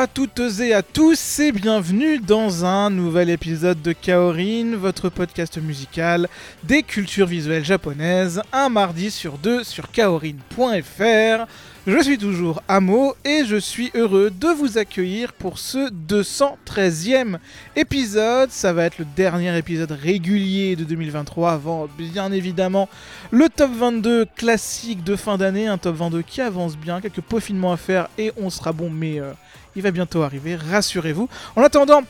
[0.00, 5.58] À toutes et à tous et bienvenue dans un nouvel épisode de Kaorin, votre podcast
[5.58, 6.26] musical
[6.64, 11.44] des cultures visuelles japonaises, un mardi sur deux sur kaorin.fr.
[11.86, 17.38] Je suis toujours Amo et je suis heureux de vous accueillir pour ce 213e
[17.76, 18.50] épisode.
[18.50, 22.88] Ça va être le dernier épisode régulier de 2023 avant bien évidemment
[23.30, 27.72] le top 22 classique de fin d'année, un top 22 qui avance bien, quelques peaufinements
[27.72, 29.32] à faire et on sera bon mais euh,
[29.76, 31.28] il va bientôt arriver, rassurez-vous.
[31.56, 32.02] En attendant,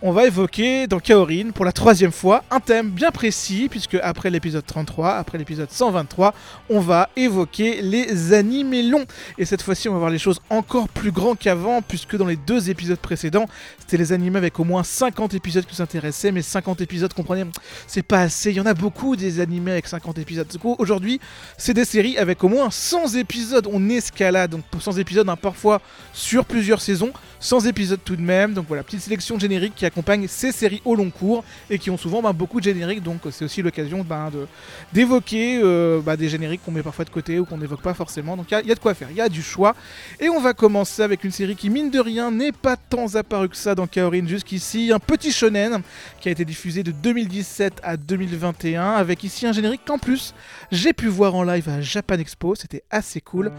[0.00, 4.30] on va évoquer dans Kaorin pour la troisième fois un thème bien précis, puisque après
[4.30, 6.34] l'épisode 33, après l'épisode 123,
[6.70, 9.06] on va évoquer les animés longs.
[9.38, 12.36] Et cette fois-ci, on va voir les choses encore plus grands qu'avant, puisque dans les
[12.36, 13.46] deux épisodes précédents,
[13.88, 17.44] c'était les animés avec au moins 50 épisodes qui nous intéressaient, mais 50 épisodes, comprenez,
[17.86, 18.50] c'est pas assez.
[18.50, 20.46] Il y en a beaucoup des animés avec 50 épisodes.
[20.76, 21.20] Aujourd'hui,
[21.56, 23.66] c'est des séries avec au moins 100 épisodes.
[23.72, 25.80] On escalade, donc pour 100 épisodes, hein, parfois
[26.12, 28.52] sur plusieurs saisons, 100 épisodes tout de même.
[28.52, 31.96] Donc voilà, petite sélection générique qui accompagne ces séries au long cours et qui ont
[31.96, 33.02] souvent bah, beaucoup de génériques.
[33.02, 34.46] Donc c'est aussi l'occasion de-
[34.92, 38.36] d'évoquer euh, bah, des génériques qu'on met parfois de côté ou qu'on n'évoque pas forcément.
[38.36, 39.74] Donc il y, a de quoi faire, il y a du choix.
[40.20, 43.48] Et on va commencer avec une série qui, mine de rien, n'est pas tant apparue
[43.48, 44.90] que ça dans Kaorin jusqu'ici.
[44.92, 45.80] Un petit shonen
[46.20, 50.34] qui a été diffusé de 2017 à 2021 avec ici un générique qu'en plus
[50.70, 52.54] j'ai pu voir en live à Japan Expo.
[52.54, 53.52] C'était assez cool.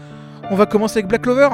[0.50, 1.48] On va commencer avec Black Clover.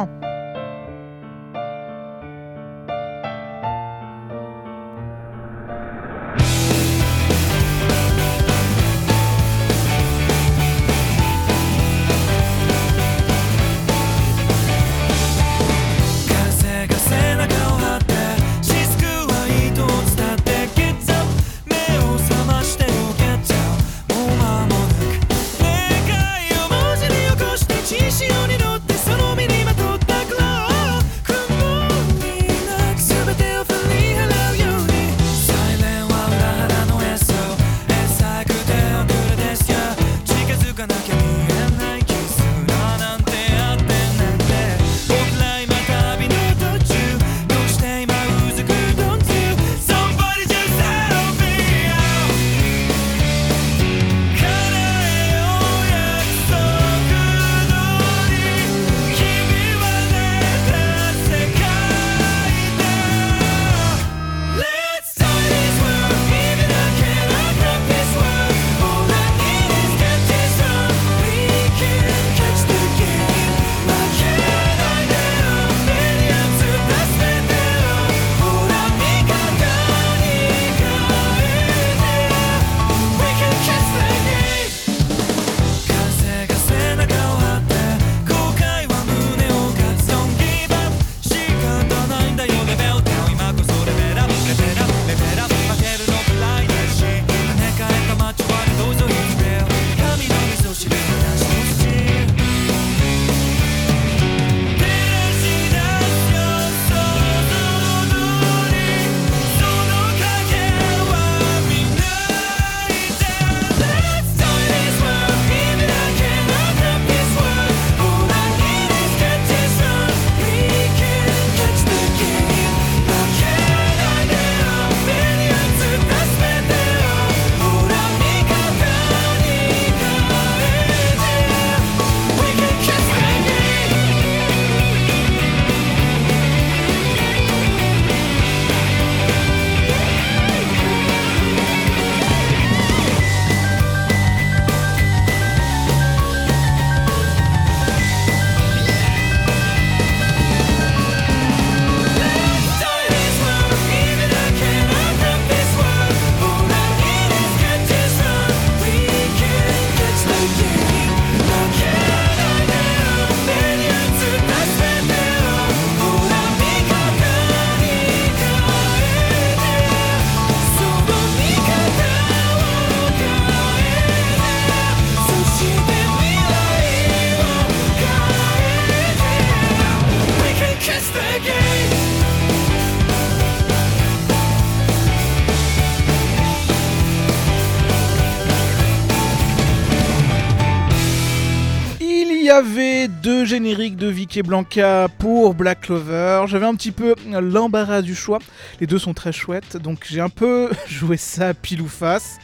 [193.26, 196.44] Deux génériques de Vicky Blanca pour Black Clover.
[196.46, 198.38] J'avais un petit peu l'embarras du choix.
[198.81, 202.38] Les deux sont très chouettes, donc j'ai un peu joué ça pile ou face.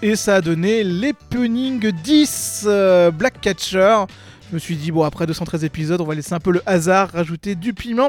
[0.00, 4.04] Et ça a donné l'Epening 10 euh, Black Catcher.
[4.48, 7.10] Je me suis dit, bon, après 213 épisodes, on va laisser un peu le hasard,
[7.10, 8.08] rajouter du piment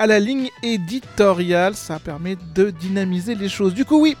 [0.00, 1.76] à la ligne éditoriale.
[1.76, 3.72] Ça permet de dynamiser les choses.
[3.72, 4.16] Du coup, oui,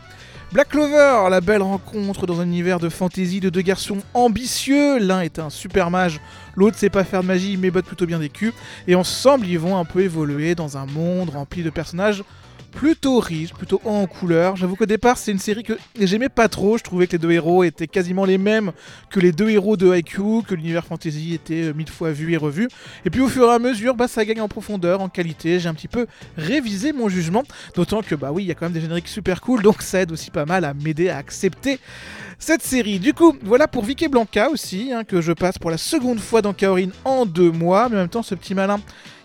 [0.50, 4.98] Black Clover, la belle rencontre dans un univers de fantasy de deux garçons ambitieux.
[4.98, 6.22] L'un est un super mage,
[6.56, 8.54] l'autre sait pas faire de magie mais botte plutôt bien des culs.
[8.86, 12.24] Et ensemble, ils vont un peu évoluer dans un monde rempli de personnages
[12.72, 14.56] plutôt riches, plutôt en couleur.
[14.56, 16.78] J'avoue qu'au départ, c'est une série que j'aimais pas trop.
[16.78, 18.72] Je trouvais que les deux héros étaient quasiment les mêmes
[19.10, 22.36] que les deux héros de Haikyuu, que l'univers fantasy était euh, mille fois vu et
[22.36, 22.68] revu.
[23.04, 25.58] Et puis au fur et à mesure, bah, ça gagne en profondeur, en qualité.
[25.60, 26.06] J'ai un petit peu
[26.36, 27.42] révisé mon jugement.
[27.74, 30.00] D'autant que, bah oui, il y a quand même des génériques super cool, donc ça
[30.00, 31.78] aide aussi pas mal à m'aider à accepter
[32.38, 32.98] cette série.
[32.98, 36.42] Du coup, voilà pour Vicky Blanca aussi, hein, que je passe pour la seconde fois
[36.42, 37.88] dans Kaorin en deux mois.
[37.88, 38.80] Mais en même temps, ce petit malin.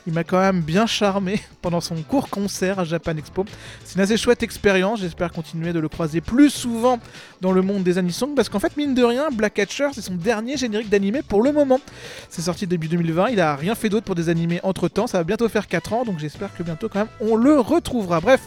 [0.06, 3.46] Il m'a quand même bien charmé pendant son court concert à Japan Expo.
[3.84, 7.00] C'est une assez chouette expérience, j'espère continuer de le croiser plus souvent
[7.42, 10.16] dans le monde des anisong parce qu'en fait, mine de rien, Black Catcher, c'est son
[10.16, 11.80] dernier générique d'animé pour le moment.
[12.30, 15.20] C'est sorti début 2020, il a rien fait d'autre pour des animés entre temps, ça
[15.20, 18.20] va bientôt faire 4 ans, donc j'espère que bientôt quand même on le retrouvera.
[18.20, 18.42] Bref,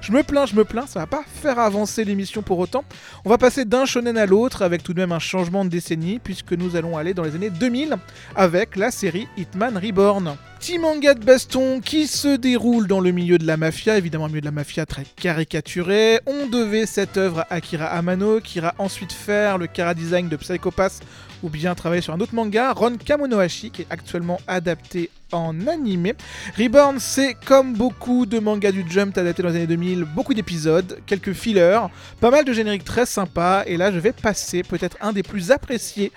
[0.00, 2.84] je me plains, je me plains, ça va pas faire avancer l'émission pour autant.
[3.24, 6.18] On va passer d'un shonen à l'autre avec tout de même un changement de décennie
[6.18, 7.96] puisque nous allons aller dans les années 2000
[8.34, 10.36] avec la série Hitman Reborn.
[10.58, 14.28] Petit manga de baston qui se déroule dans le milieu de la mafia, évidemment un
[14.28, 16.20] milieu de la mafia très caricaturé.
[16.26, 20.36] On devait cette œuvre à Akira Amano, qui ira ensuite faire le cara design de
[20.36, 21.00] Psycho Pass
[21.42, 26.14] ou bien travailler sur un autre manga, Ron Kamonohashi, qui est actuellement adapté en animé.
[26.58, 30.98] Reborn, c'est comme beaucoup de mangas du Jump adaptés dans les années 2000, beaucoup d'épisodes,
[31.06, 31.80] quelques fillers,
[32.20, 35.50] pas mal de génériques très sympas, et là je vais passer peut-être un des plus
[35.50, 36.12] appréciés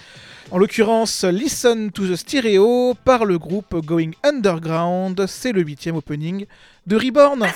[0.51, 5.25] en l'occurrence, Listen to the Stereo par le groupe Going Underground.
[5.27, 6.45] C'est le huitième opening
[6.85, 7.47] de Reborn.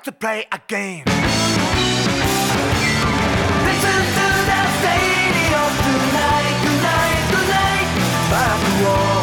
[0.00, 1.04] back to play a game.
[3.74, 7.28] Listen to the radio tonight, tonight, tonight.
[7.30, 7.88] good night.
[8.32, 9.16] Back war,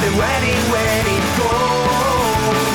[0.00, 2.72] the wedding, wedding goes.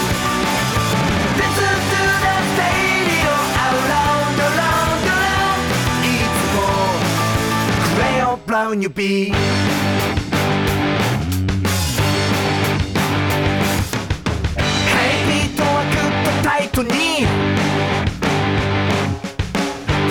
[1.41, 5.61] Listen to the stadium around, around, around.
[6.13, 6.93] It's more
[7.95, 9.33] gray or brown you be.
[16.77, 16.89] トに。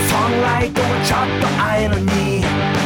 [0.08, 2.85] サンライトもちょっと会えるに。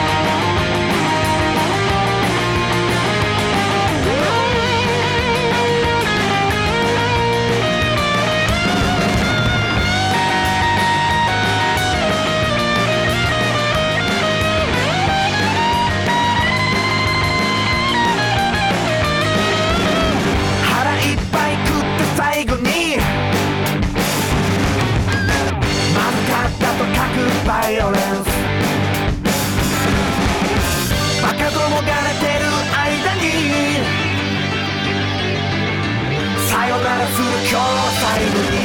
[37.21, 37.61] する
[38.01, 38.60] 最後に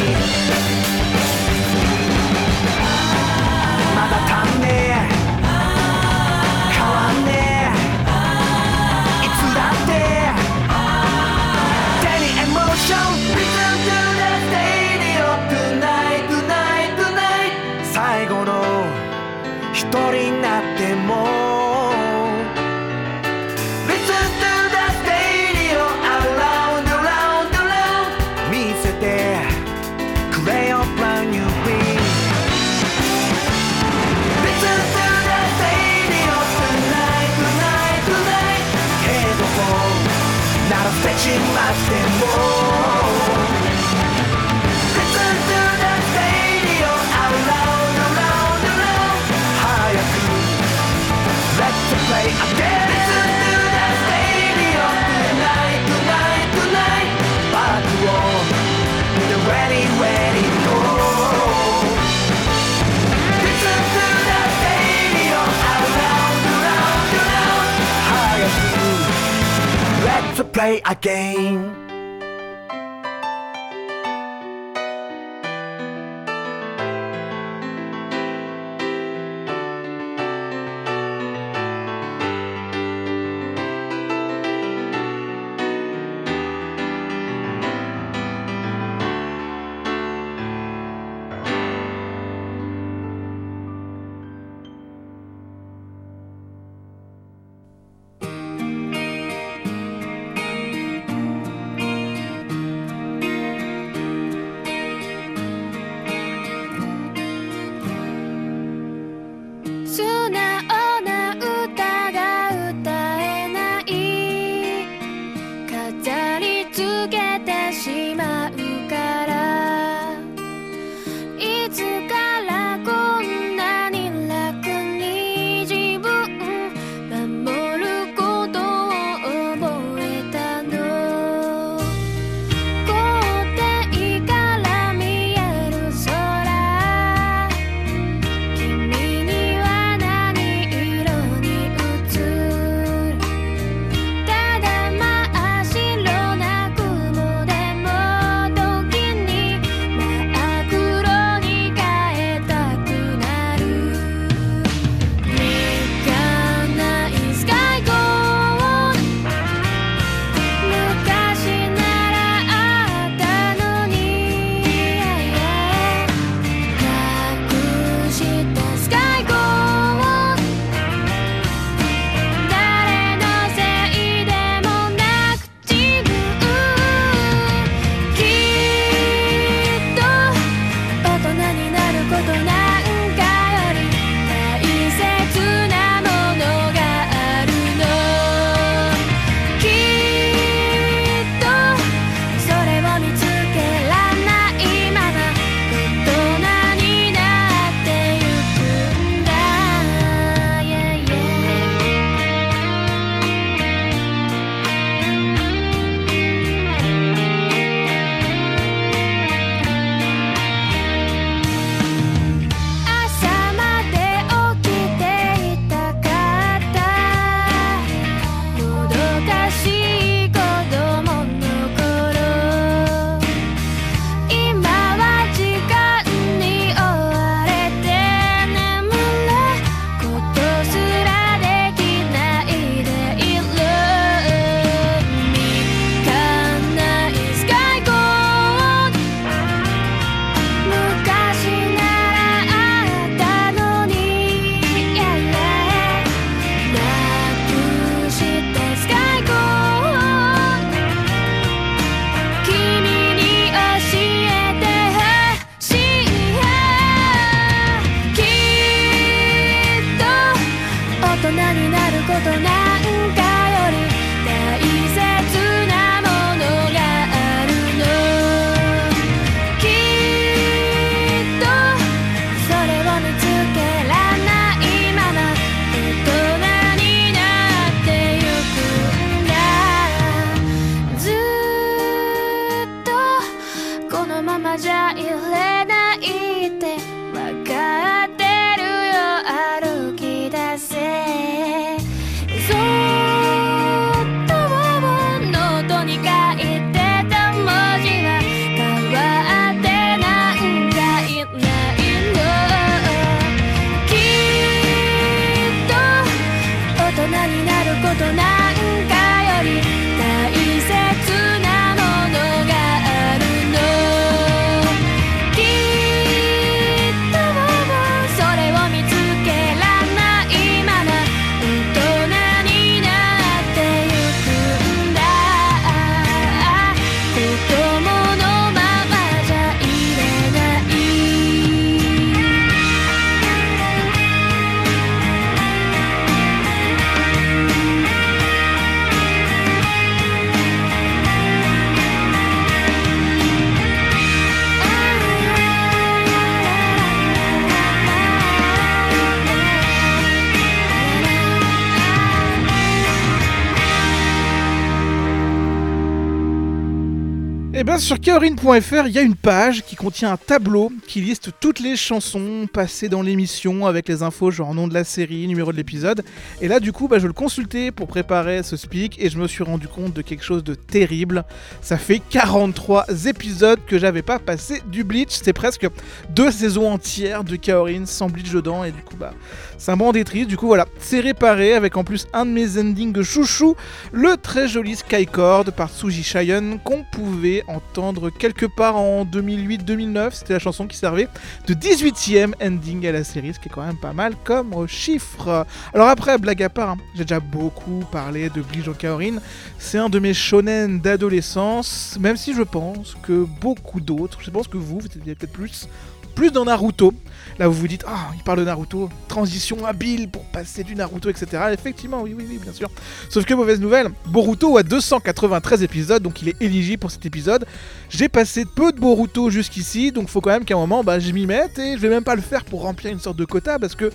[357.87, 361.77] sur kaorin.fr, il y a une page qui contient un tableau qui liste toutes les
[361.77, 366.03] chansons passées dans l'émission avec les infos, genre nom de la série, numéro de l'épisode.
[366.41, 369.29] Et là, du coup, bah, je le consultais pour préparer ce speak et je me
[369.29, 371.25] suis rendu compte de quelque chose de terrible.
[371.63, 375.21] Ça fait 43 épisodes que j'avais pas passé du Bleach.
[375.23, 375.69] C'est presque
[376.11, 378.65] deux saisons entières de Kaorin sans Bleach dedans.
[378.65, 379.15] Et du coup, bah,
[379.59, 380.27] c'est un bon triste.
[380.27, 383.55] Du coup, voilà, c'est réparé avec en plus un de mes endings chouchou,
[383.93, 387.76] le très joli Skycord par Tsuji Shayon qu'on pouvait entendre
[388.19, 390.11] quelque part en 2008-2009.
[390.13, 391.09] C'était la chanson qui servait
[391.47, 395.47] de 18ème ending à la série, ce qui est quand même pas mal comme chiffre.
[395.75, 399.17] Alors après, blague à part, hein, j'ai déjà beaucoup parlé de Bleach Kaorin.
[399.59, 404.49] C'est un de mes shonen d'adolescence, même si je pense que beaucoup d'autres, je pense
[404.49, 405.69] que vous, vous êtes peut-être plus,
[406.17, 406.93] plus dans Naruto.
[407.39, 411.11] Là, vous vous dites, ah, il parle de Naruto, transition habile pour passer du Naruto,
[411.11, 411.45] etc.
[411.53, 412.71] Effectivement, oui, oui, oui, bien sûr.
[413.11, 417.45] Sauf que mauvaise nouvelle, Boruto a 293 épisodes, donc il est éligible pour cet épisode.
[417.91, 421.13] J'ai passé peu de Boruto jusqu'ici, donc faut quand même qu'à un moment, bah, je
[421.13, 423.59] m'y mette et je vais même pas le faire pour remplir une sorte de quota
[423.59, 423.91] parce que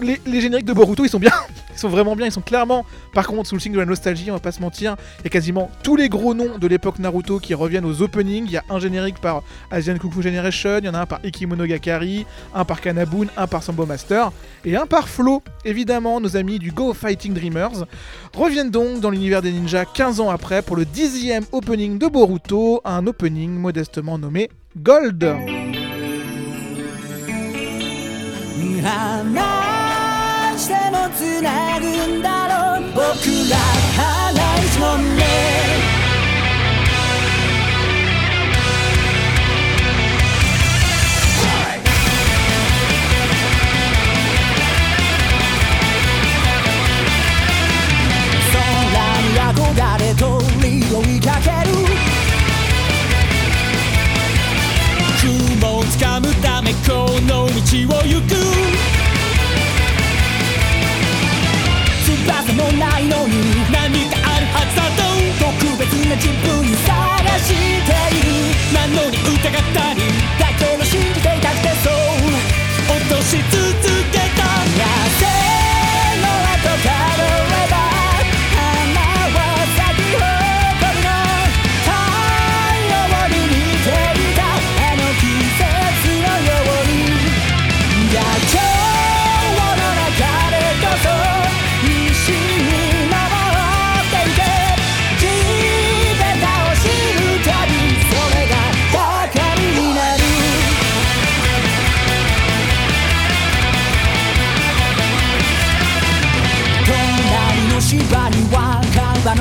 [0.00, 1.32] les, génériques de Boruto, ils sont bien.
[1.70, 4.32] Ils sont vraiment bien, ils sont clairement, par contre, sous le signe de la nostalgie,
[4.32, 6.98] on va pas se mentir, il y a quasiment tous les gros noms de l'époque
[6.98, 8.46] Naruto qui reviennent aux openings.
[8.46, 11.20] Il y a un générique par Asian Kung Generation, il y en a un par
[11.24, 14.32] Ikimonogatari, un par Kanabun, un par Sambo Master,
[14.64, 15.40] et un par Flo.
[15.64, 17.86] Évidemment, nos amis du Go Fighting Dreamers
[18.34, 22.80] reviennent donc dans l'univers des ninjas 15 ans après pour le dixième opening de Boruto,
[22.84, 25.32] un opening modestement nommé Gold.
[31.38, 31.86] 話してもつなぐ
[32.18, 33.02] んだろう僕
[33.50, 33.56] ら
[33.96, 35.22] 話のね
[48.52, 48.56] 空
[49.22, 50.26] に憧れ鳥
[50.90, 51.72] 追いかける。
[55.20, 57.52] 雲をつかむためこの道
[57.96, 58.97] を行く。
[62.28, 63.34] 翼もないのに
[63.72, 65.02] 何かあるはずだと
[65.40, 67.56] 特別な自分探して
[68.16, 68.28] いる。
[68.74, 70.07] なのに疑ったり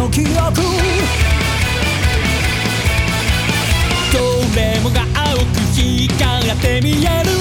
[0.08, 0.62] の記憶
[4.13, 4.20] ど
[4.56, 7.32] れもが青く光って見える。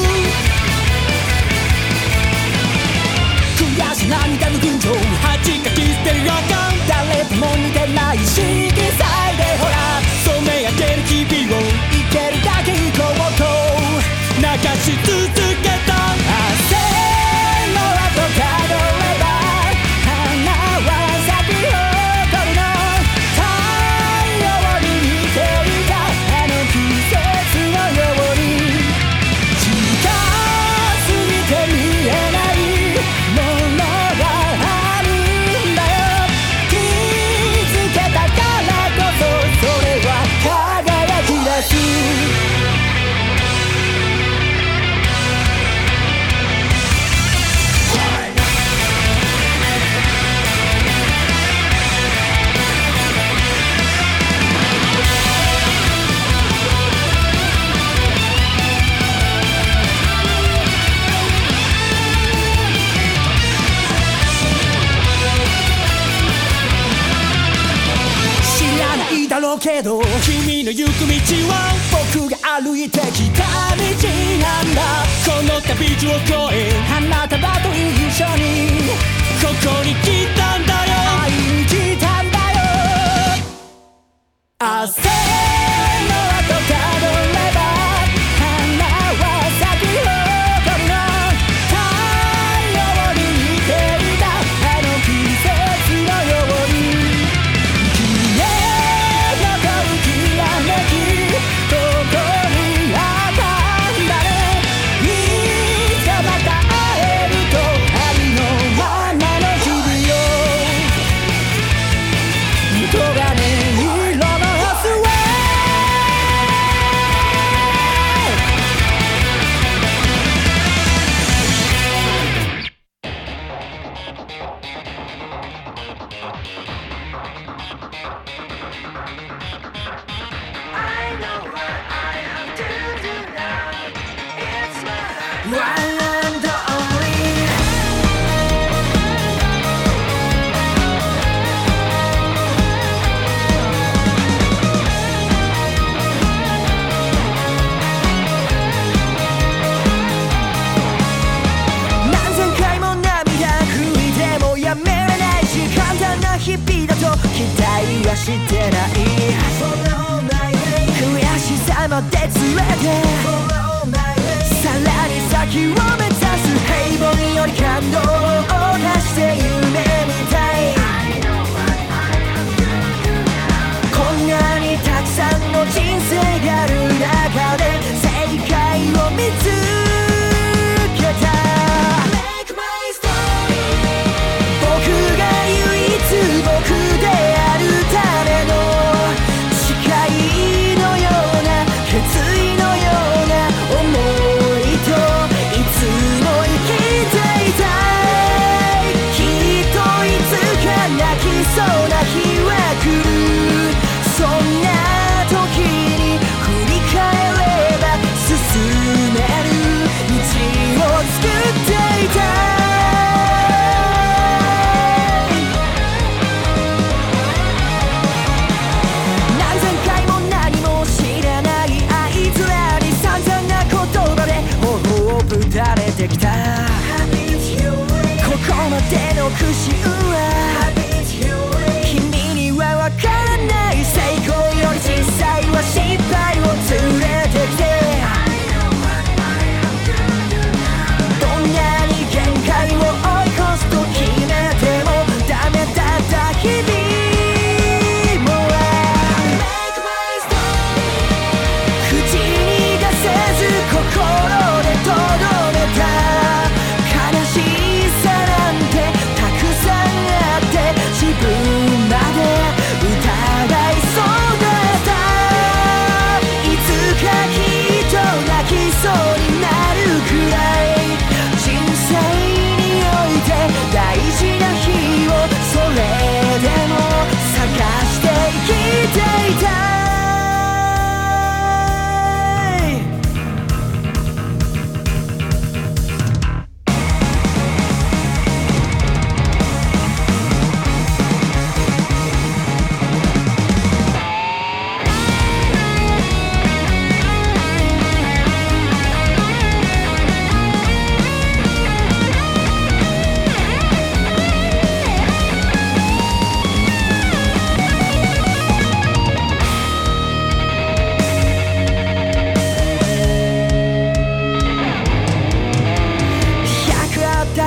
[3.56, 5.75] 悔し涙の群青弾か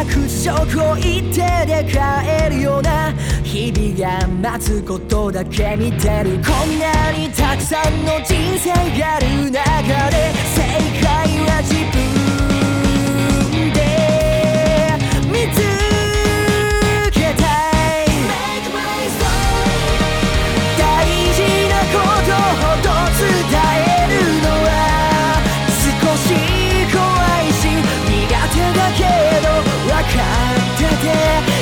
[0.09, 2.01] 屈辱を一手で変
[2.47, 10.61] えるような日々が待つことだけ見てるこんなにたくさんの人生がある中で正
[11.01, 11.07] 解
[11.45, 13.77] は自分で。
[15.31, 15.98] 見つけ
[31.01, 31.58] て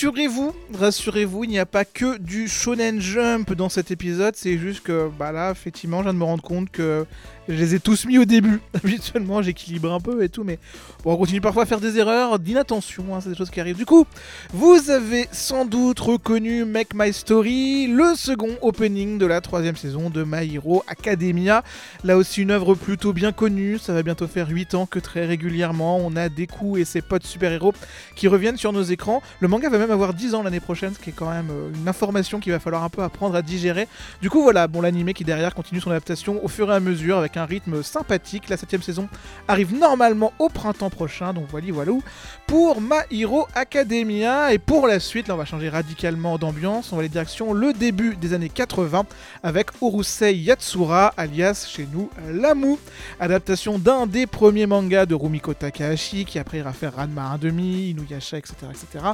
[0.00, 4.82] rassurez-vous, rassurez-vous, il n'y a pas que du shonen jump dans cet épisode, c'est juste
[4.82, 7.04] que bah là, effectivement, je viens de me rendre compte que
[7.50, 8.60] je les ai tous mis au début.
[8.74, 10.58] Habituellement, j'équilibre un peu et tout, mais
[11.02, 13.76] bon, on continue parfois à faire des erreurs d'inattention, hein, c'est des choses qui arrivent.
[13.76, 14.06] Du coup,
[14.52, 20.10] vous avez sans doute reconnu Make My Story, le second opening de la troisième saison
[20.10, 21.64] de My Hero Academia.
[22.04, 25.26] Là aussi, une œuvre plutôt bien connue, ça va bientôt faire 8 ans que très
[25.26, 27.74] régulièrement, on a Deku et ses potes super-héros
[28.14, 29.22] qui reviennent sur nos écrans.
[29.40, 31.70] Le manga va même avoir 10 ans l'année prochaine, ce qui est quand même euh,
[31.74, 33.88] une information qu'il va falloir un peu apprendre à digérer.
[34.22, 37.18] Du coup, voilà, bon, l'animé qui derrière continue son adaptation au fur et à mesure
[37.18, 38.48] avec un un rythme sympathique.
[38.48, 39.08] La septième saison
[39.48, 41.92] arrive normalement au printemps prochain, donc voilà, voilà.
[42.46, 46.96] Pour My Hero Academia, et pour la suite, là on va changer radicalement d'ambiance, on
[46.96, 49.04] va aller direction le début des années 80
[49.42, 52.76] avec Urusei Yatsura, alias chez nous Lamu,
[53.18, 58.38] adaptation d'un des premiers mangas de Rumiko Takahashi, qui après ira faire Ranma 1.5, Inuyasha,
[58.38, 58.54] etc.
[58.70, 59.04] etc.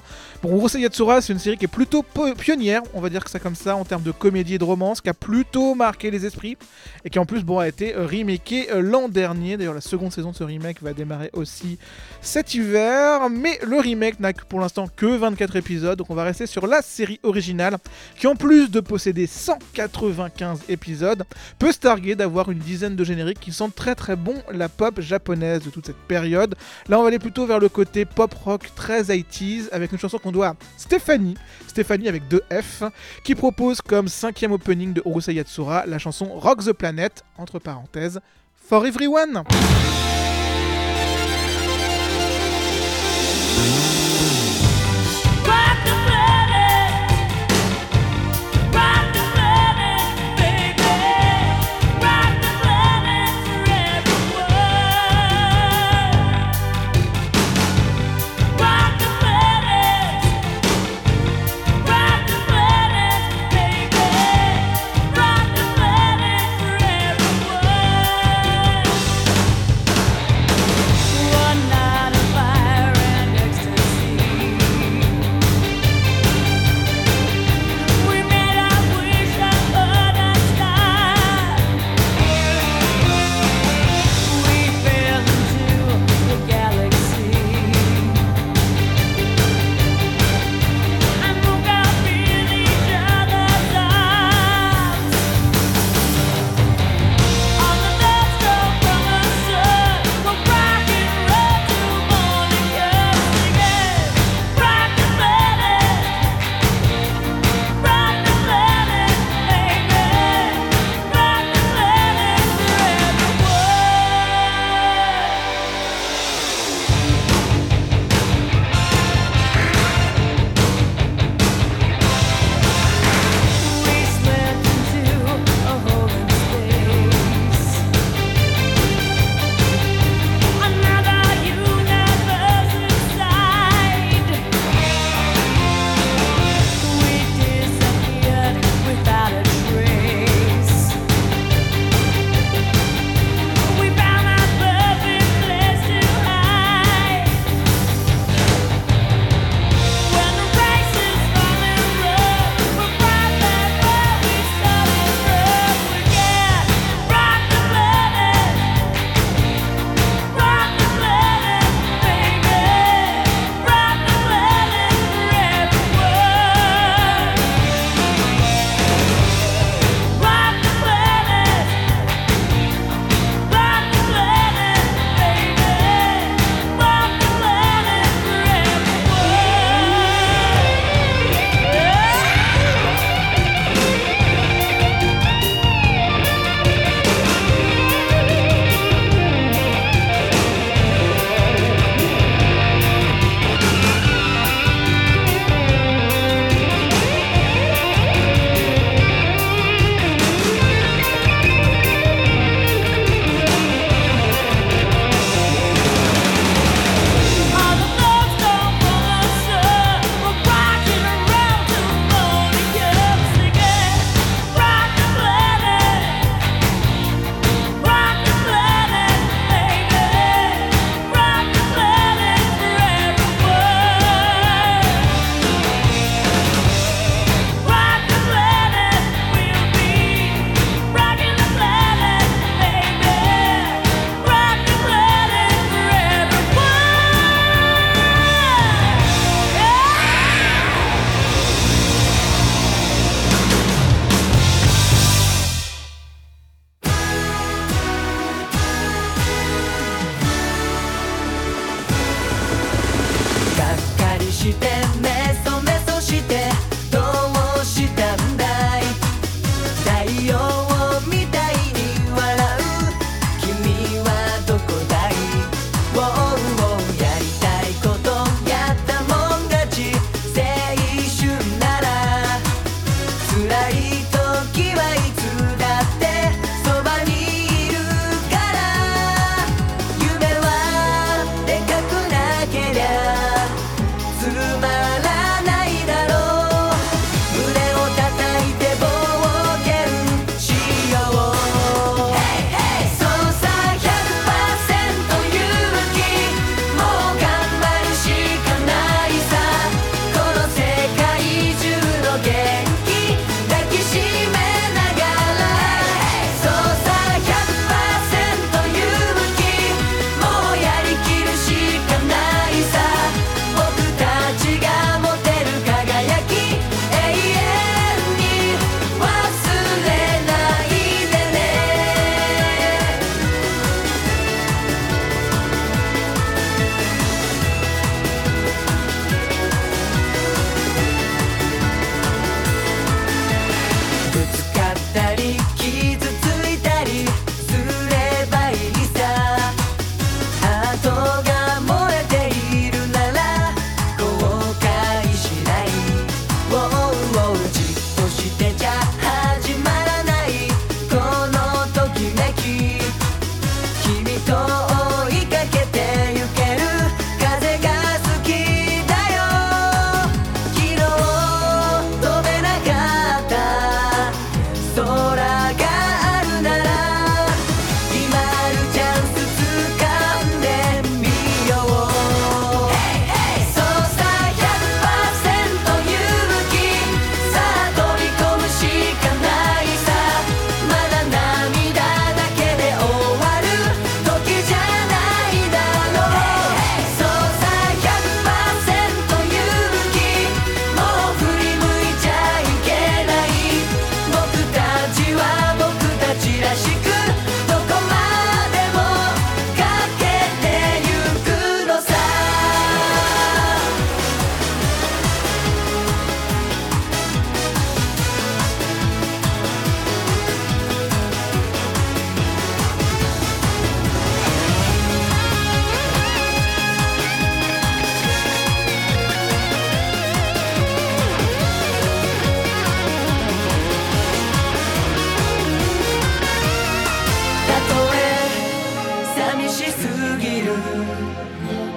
[0.43, 2.05] Bon, Urusei Yatsura, c'est une série qui est plutôt
[2.39, 5.01] pionnière, on va dire que ça comme ça, en termes de comédie et de romance,
[5.01, 6.57] qui a plutôt marqué les esprits,
[7.05, 9.57] et qui en plus bon, a été euh, remaké euh, l'an dernier.
[9.57, 11.79] D'ailleurs, la seconde saison de ce remake va démarrer aussi
[12.21, 16.47] cet hiver, mais le remake n'a pour l'instant que 24 épisodes, donc on va rester
[16.47, 17.77] sur la série originale,
[18.19, 21.25] qui en plus de posséder 195 épisodes,
[21.59, 25.01] peut se targuer d'avoir une dizaine de génériques qui sentent très très bon la pop
[25.01, 26.55] japonaise de toute cette période.
[26.89, 30.19] Là, on va aller plutôt vers le côté pop rock très 80s, avec une chanson
[30.19, 32.83] qu'on doit à Stéphanie, Stéphanie avec deux F,
[33.23, 37.96] qui propose comme cinquième opening de Urusei Yatsura la chanson Rock the Planet, entre parenthèses,
[38.55, 39.47] For Everyone.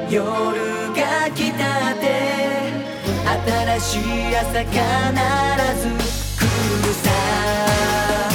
[0.09, 0.23] 夜
[0.93, 2.05] が来たって
[3.79, 4.75] 新しい朝必
[5.81, 5.87] ず
[6.37, 6.41] 来
[6.87, 8.28] るさ。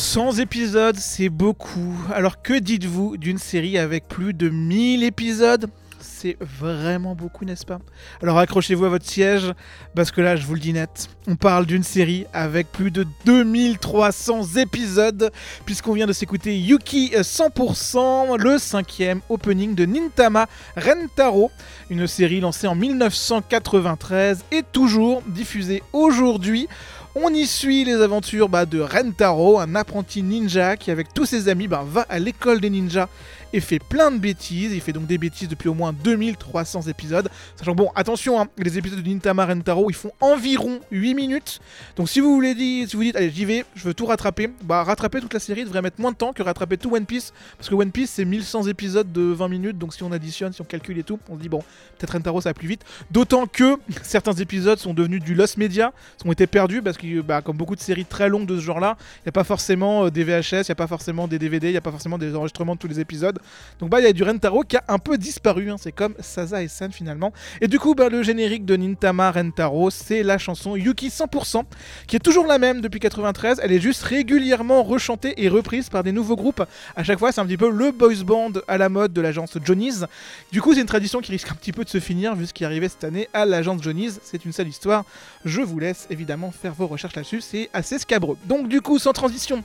[0.00, 1.94] 200 épisodes, c'est beaucoup.
[2.10, 5.68] Alors que dites-vous d'une série avec plus de 1000 épisodes?
[6.00, 7.80] C'est vraiment beaucoup, n'est-ce pas?
[8.22, 9.52] Alors accrochez-vous à votre siège,
[9.94, 13.06] parce que là, je vous le dis net, on parle d'une série avec plus de
[13.26, 15.30] 2300 épisodes,
[15.66, 20.46] puisqu'on vient de s'écouter Yuki euh, 100%, le cinquième opening de Nintama
[20.78, 21.50] Rentaro,
[21.90, 26.68] une série lancée en 1993 et toujours diffusée aujourd'hui
[27.16, 31.48] on y suit les aventures bah, de Rentaro, un apprenti ninja qui, avec tous ses
[31.48, 33.08] amis, bah, va à l'école des ninjas
[33.52, 34.72] et fait plein de bêtises.
[34.72, 37.28] Il fait donc des bêtises depuis au moins 2300 épisodes.
[37.56, 41.60] Sachant bon, attention, hein, les épisodes de Nintama Rentaro, ils font environ 8 minutes.
[41.96, 44.50] Donc si vous voulez dire, si vous dites, allez, j'y vais, je veux tout rattraper,
[44.62, 47.32] bah rattraper toute la série devrait mettre moins de temps que rattraper tout One Piece.
[47.56, 49.78] Parce que One Piece, c'est 1100 épisodes de 20 minutes.
[49.78, 51.60] Donc si on additionne, si on calcule et tout, on se dit, bon,
[51.98, 52.84] peut-être Rentaro, ça va plus vite.
[53.10, 55.92] D'autant que certains épisodes sont devenus du lost media,
[56.24, 58.96] ont été perdus parce que, bah, comme beaucoup de séries très longues de ce genre-là,
[59.18, 61.68] il n'y a pas forcément euh, des VHS, il n'y a pas forcément des DVD,
[61.68, 63.38] il n'y a pas forcément des enregistrements de tous les épisodes.
[63.78, 66.14] Donc bah il y a du Rentaro qui a un peu disparu, hein, c'est comme
[66.18, 67.32] Sasa et San finalement.
[67.60, 71.62] Et du coup bah, le générique de Nintama Rentaro c'est la chanson Yuki 100%
[72.06, 76.02] qui est toujours la même depuis 93, elle est juste régulièrement rechantée et reprise par
[76.02, 76.62] des nouveaux groupes.
[76.96, 79.56] À chaque fois c'est un petit peu le boys band à la mode de l'agence
[79.64, 80.04] Johnny's.
[80.52, 82.52] Du coup c'est une tradition qui risque un petit peu de se finir vu ce
[82.52, 85.04] qui est arrivé cette année à l'agence Johnny's, c'est une seule histoire.
[85.44, 88.36] Je vous laisse évidemment faire vos recherches là-dessus, c'est assez scabreux.
[88.44, 89.62] Donc du coup sans transition,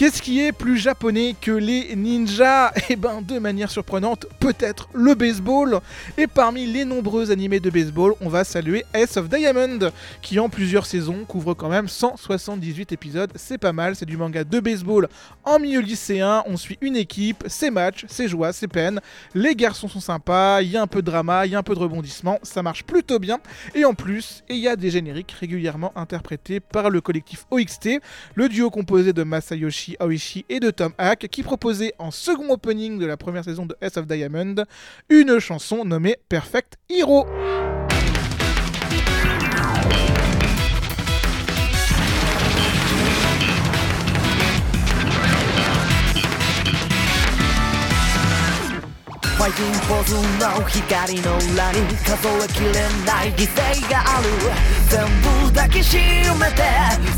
[0.00, 2.72] Qu'est-ce qui est plus japonais que les ninjas?
[2.88, 5.78] Eh ben, de manière surprenante, peut-être le baseball.
[6.16, 9.92] Et parmi les nombreux animés de baseball, on va saluer S of Diamond,
[10.22, 13.30] qui en plusieurs saisons couvre quand même 178 épisodes.
[13.36, 15.06] C'est pas mal, c'est du manga de baseball
[15.44, 16.44] en milieu lycéen.
[16.46, 19.00] On suit une équipe, ses matchs, ses joies, ses peines.
[19.34, 21.62] Les garçons sont sympas, il y a un peu de drama, il y a un
[21.62, 23.38] peu de rebondissement, ça marche plutôt bien.
[23.74, 28.00] Et en plus, il y a des génériques régulièrement interprétés par le collectif OXT,
[28.34, 32.99] le duo composé de Masayoshi Aoishi et de Tom Hack, qui proposait en second opening
[32.99, 34.55] de la première saison de S of Diamond
[35.09, 37.25] une chanson nommée Perfect Hero.
[49.35, 52.71] ファイティングポーズの光の裏に数えきれ
[53.05, 54.29] ない犠牲がある
[54.89, 56.63] 全部抱きしめて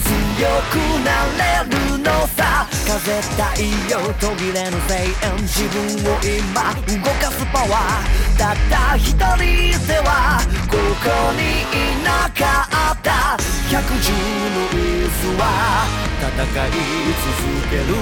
[0.04, 5.15] 強くなれる のさ風太陽途切れぬ声援
[5.47, 5.81] 自分
[6.11, 13.39] を今動かすパワーたった一人ではここにいなかった
[13.71, 14.11] 百獣
[14.51, 15.43] の水は
[16.21, 16.75] 戦い
[17.23, 17.95] 続ける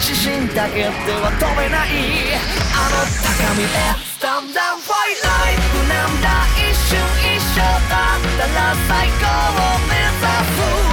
[0.00, 1.88] 自信だけでは止めない
[2.72, 3.66] あの高みへ
[4.00, 10.89] スタンダンファイライフなんだ一瞬一緒だったら最高を目指す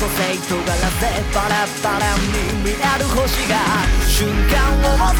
[0.00, 3.54] 個性尖らせバラバラに見える星が
[4.08, 5.12] 瞬間を求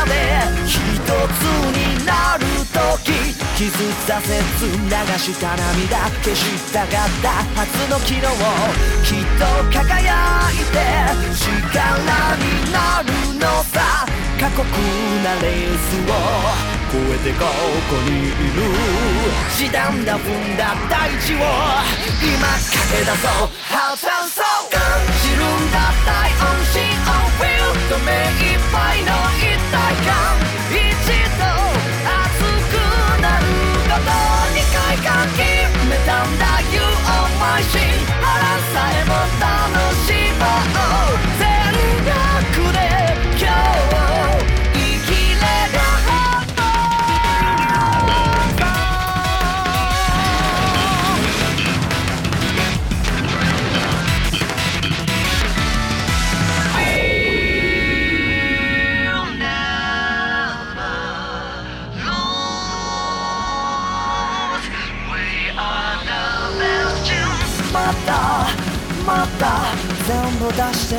[0.00, 1.44] めて一つ
[1.76, 3.12] になる時
[3.54, 3.68] 傷
[4.08, 8.20] 挫折流した涙消したがった初の昨日
[9.04, 10.16] きっと輝
[10.50, 10.80] いて
[11.36, 14.06] 力になるのさ。
[14.40, 14.62] 過酷
[15.22, 16.10] なレース
[16.70, 16.73] を。
[16.94, 17.44] 超えてこ
[17.90, 18.62] こにいる
[19.50, 21.42] 時短だ踏んだ大地を今
[22.70, 23.50] 駆け出そう。
[23.66, 24.70] 発散そう。
[24.70, 24.78] 感
[25.18, 27.74] じるんだ大音心 on feel
[28.06, 28.14] 目
[28.46, 29.10] いっぱいの
[29.42, 29.74] 一体
[30.06, 30.38] 感。
[30.70, 30.78] 一
[31.34, 31.42] 度
[32.06, 32.78] 熱く
[33.20, 33.42] なる
[33.90, 34.06] こと
[34.54, 35.42] に回か決
[35.90, 36.62] めたんだ。
[36.70, 38.23] You are my 心腹さ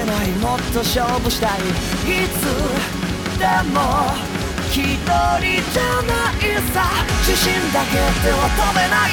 [0.06, 1.60] ないもっと勝負したい
[2.06, 2.46] いつ
[3.40, 4.14] でも
[4.70, 6.86] 一人じゃないさ
[7.26, 9.10] 自信だけでは飛べない。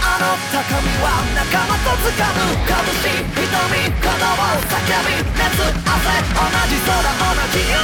[0.00, 2.38] あの高みは仲間とつかむ。
[2.64, 3.44] 拳瞳
[3.76, 4.24] 鼓動
[4.70, 6.00] 叫び熱汗
[6.32, 7.76] 同じ空同じ夢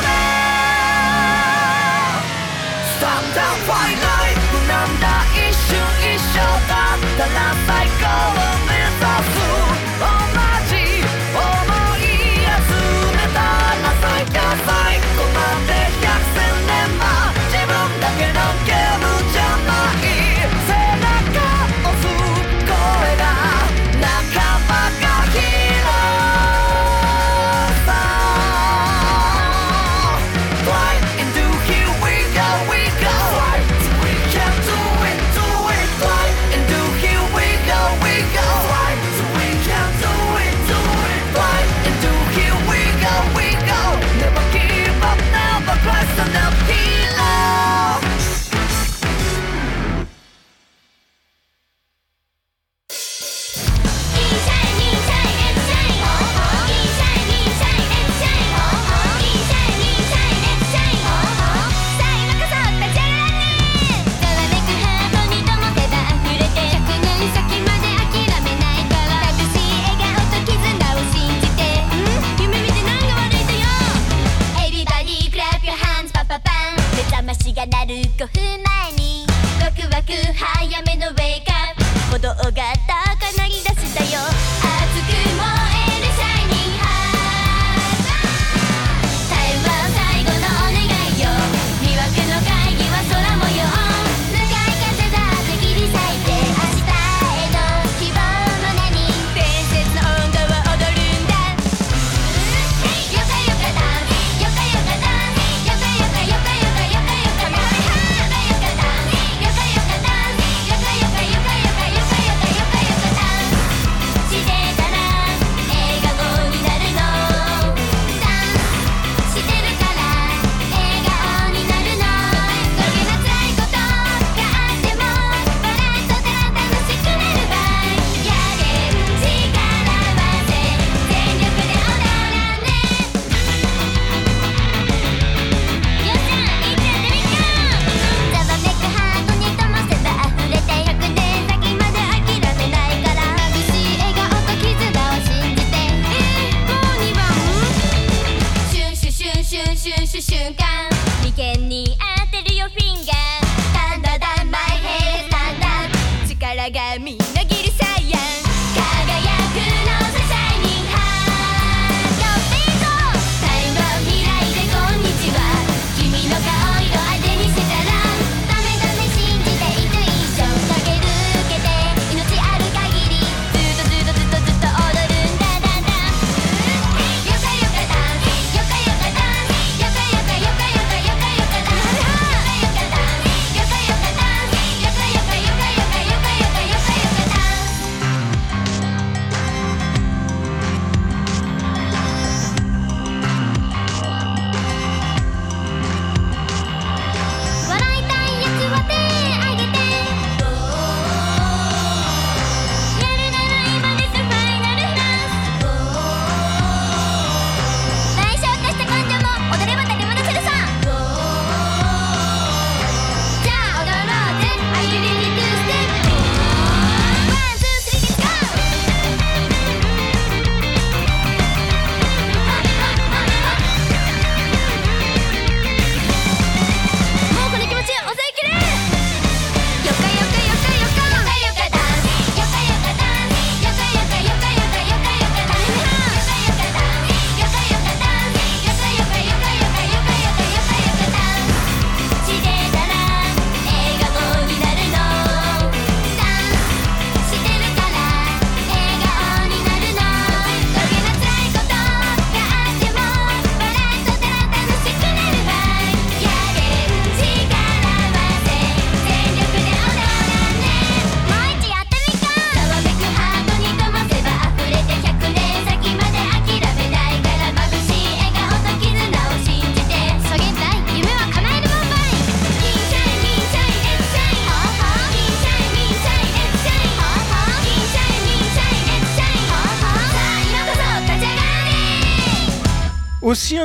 [2.86, 3.98] スタンダ that fight
[5.00, 5.70] だ一瞬
[6.00, 9.04] 一生だったら最高を目指
[9.68, 9.71] す。
[14.24, 14.81] Microphone!
[77.54, 79.26] が鳴る5分前に
[79.60, 81.82] ワクワク早めのウェイクアップ。
[82.12, 82.72] 歩道が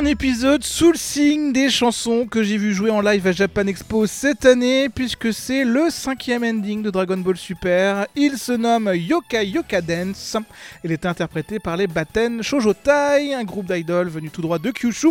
[0.08, 4.06] épisode sous le signe des chansons que j'ai vu jouer en live à Japan Expo
[4.06, 8.06] cette année, puisque c'est le cinquième ending de Dragon Ball Super.
[8.16, 10.38] Il se nomme Yoka Yoka Dance.
[10.82, 15.08] Il est interprété par les Baten Shoujotai, un groupe d'idoles venu tout droit de Kyushu,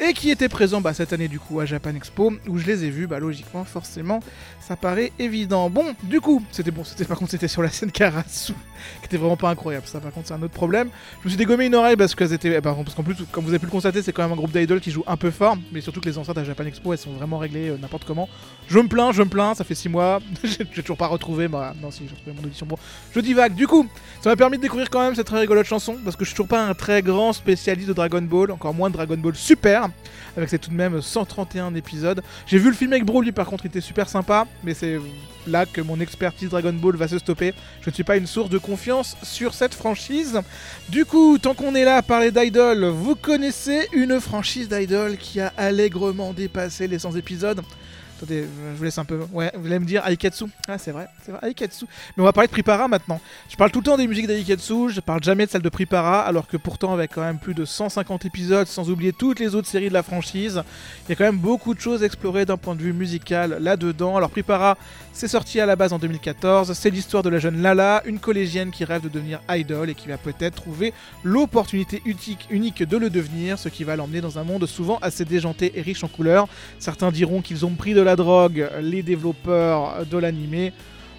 [0.00, 2.84] et qui était présent bah, cette année du coup à Japan Expo, où je les
[2.84, 4.18] ai vus, bah, logiquement, forcément,
[4.60, 5.70] ça paraît évident.
[5.70, 8.52] Bon, du coup, c'était bon, c'était par contre c'était sur la scène Karasu,
[9.00, 9.86] qui était vraiment pas incroyable.
[9.86, 10.88] Ça par contre c'est un autre problème.
[11.20, 13.50] Je me suis dégommé une oreille parce qu'elles étaient, bah, parce qu'en plus, comme vous
[13.50, 15.56] avez pu le constater, c'est quand même un groupe d'idoles qui joue un peu fort,
[15.72, 18.28] mais surtout que les enceintes à Japan Expo, elles sont vraiment réglées euh, n'importe comment.
[18.68, 21.74] Je me plains, je me plains, ça fait 6 mois, j'ai toujours pas retrouvé, bah
[21.80, 22.66] non si j'ai retrouvé mon audition.
[22.66, 22.76] Bon,
[23.14, 23.54] je divague.
[23.54, 23.86] Du coup,
[24.20, 26.36] ça m'a permis de découvrir quand même cette très rigolote chanson, parce que je suis
[26.36, 29.88] toujours pas un très grand spécialiste de Dragon Ball, encore moins de Dragon Ball Super,
[30.36, 32.22] avec ses tout de même 131 épisodes.
[32.46, 34.98] J'ai vu le film avec Broly par contre, il était super sympa, mais c'est
[35.46, 37.54] là que mon expertise Dragon Ball va se stopper.
[37.82, 40.40] Je ne suis pas une source de confiance sur cette franchise.
[40.88, 45.40] Du coup, tant qu'on est là à parler d'Idol, vous connaissez une franchise d'Idol qui
[45.40, 47.62] a allègrement dépassé les 100 épisodes
[48.20, 49.18] Attendez, je vous laisse un peu.
[49.32, 50.44] Ouais, vous allez me dire Aikatsu.
[50.68, 51.86] Ah, c'est vrai, c'est vrai, Aikatsu.
[52.14, 53.18] Mais on va parler de Pripara maintenant.
[53.48, 56.20] Je parle tout le temps des musiques d'Aikatsu, je parle jamais de celle de Pripara,
[56.20, 59.68] alors que pourtant, avec quand même plus de 150 épisodes, sans oublier toutes les autres
[59.68, 60.62] séries de la franchise,
[61.06, 63.56] il y a quand même beaucoup de choses à explorer d'un point de vue musical
[63.58, 64.18] là-dedans.
[64.18, 64.76] Alors, Pripara,
[65.14, 66.74] c'est sorti à la base en 2014.
[66.74, 70.08] C'est l'histoire de la jeune Lala, une collégienne qui rêve de devenir idol et qui
[70.08, 70.92] va peut-être trouver
[71.24, 72.02] l'opportunité
[72.50, 75.80] unique de le devenir, ce qui va l'emmener dans un monde souvent assez déjanté et
[75.80, 76.48] riche en couleurs.
[76.78, 80.72] Certains diront qu'ils ont pris de la la drogue, les développeurs de l'animé.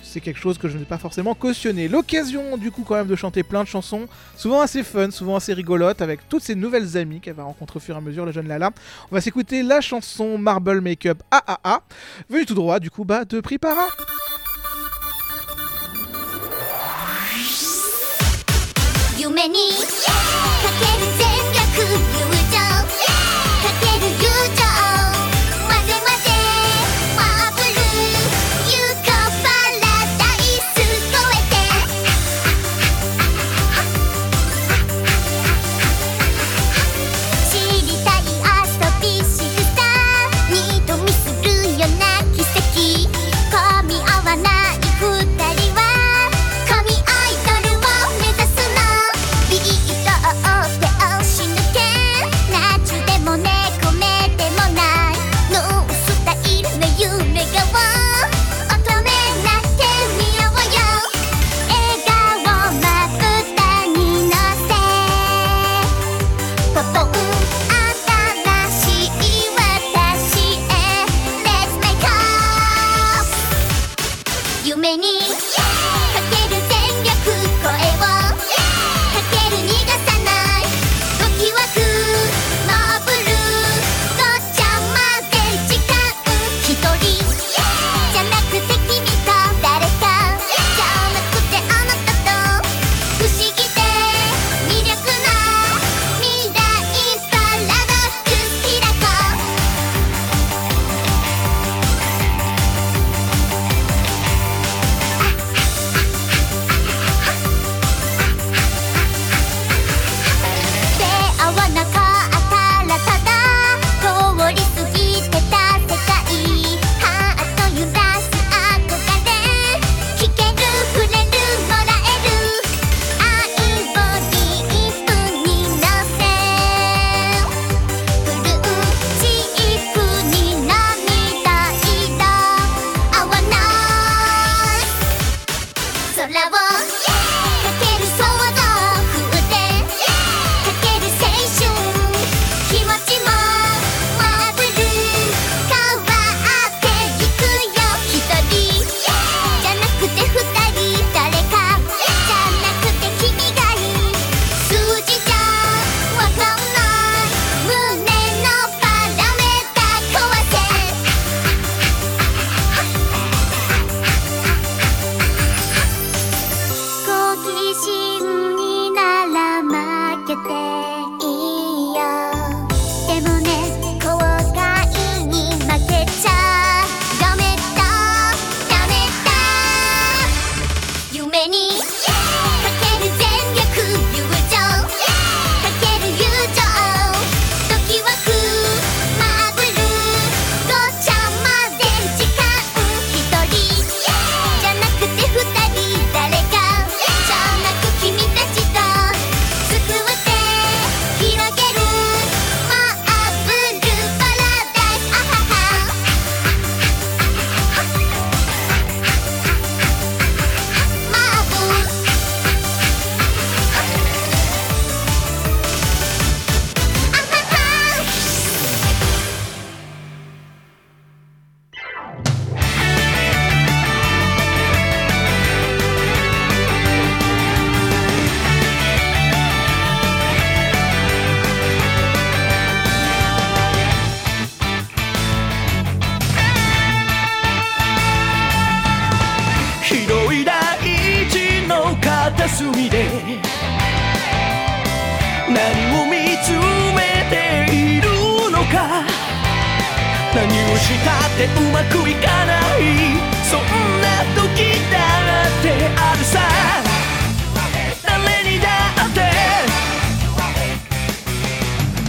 [0.03, 1.87] C'est quelque chose que je n'ai pas forcément cautionné.
[1.87, 5.53] L'occasion du coup quand même de chanter plein de chansons, souvent assez fun, souvent assez
[5.53, 8.33] rigolote, avec toutes ces nouvelles amies qu'elle va rencontrer au fur et à mesure, la
[8.33, 8.71] jeune Lala.
[9.09, 11.81] On va s'écouter la chanson Marble Makeup AAA,
[12.29, 13.87] venue tout droit du coup bas de Pripara.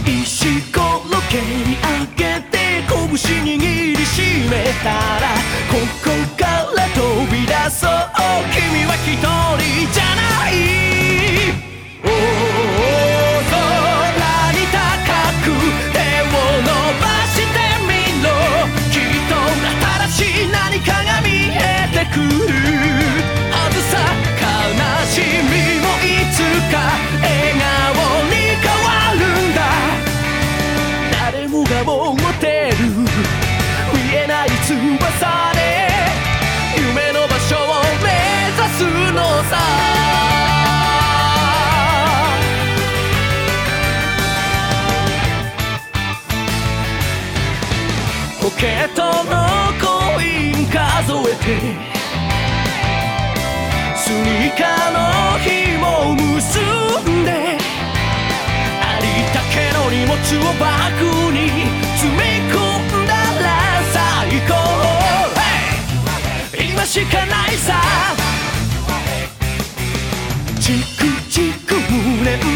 [0.05, 2.97] 石ころけに上げて拳
[3.45, 4.51] 握りしめ
[4.83, 5.31] たら
[5.71, 5.92] ここから
[51.43, 51.49] て
[53.97, 57.31] スニーカーの紐を結んで
[58.79, 61.37] ありたけの荷物をバッグに
[61.97, 62.55] 詰め込
[63.03, 63.45] んだら
[63.91, 63.97] 最
[64.47, 64.51] 高
[66.63, 67.73] 今しかないさ
[70.61, 72.52] チクチク胸ん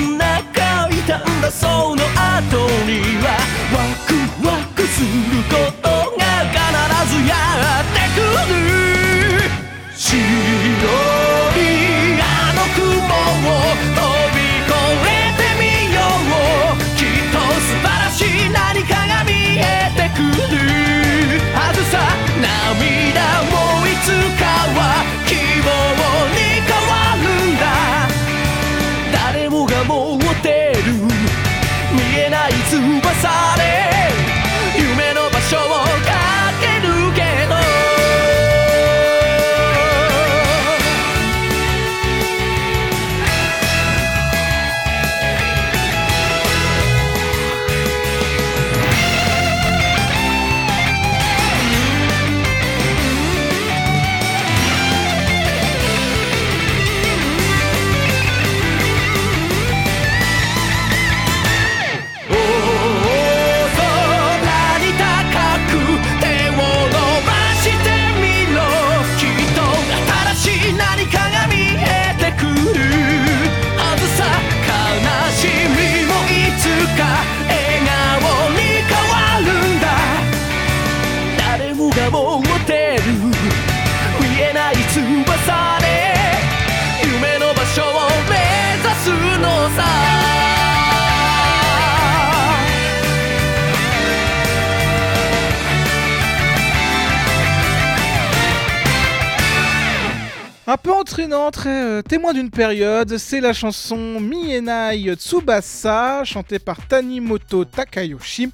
[101.27, 108.49] entraînant, très euh, témoin d'une période, c'est la chanson Mienai Tsubasa, chantée par Tanimoto Takayoshi.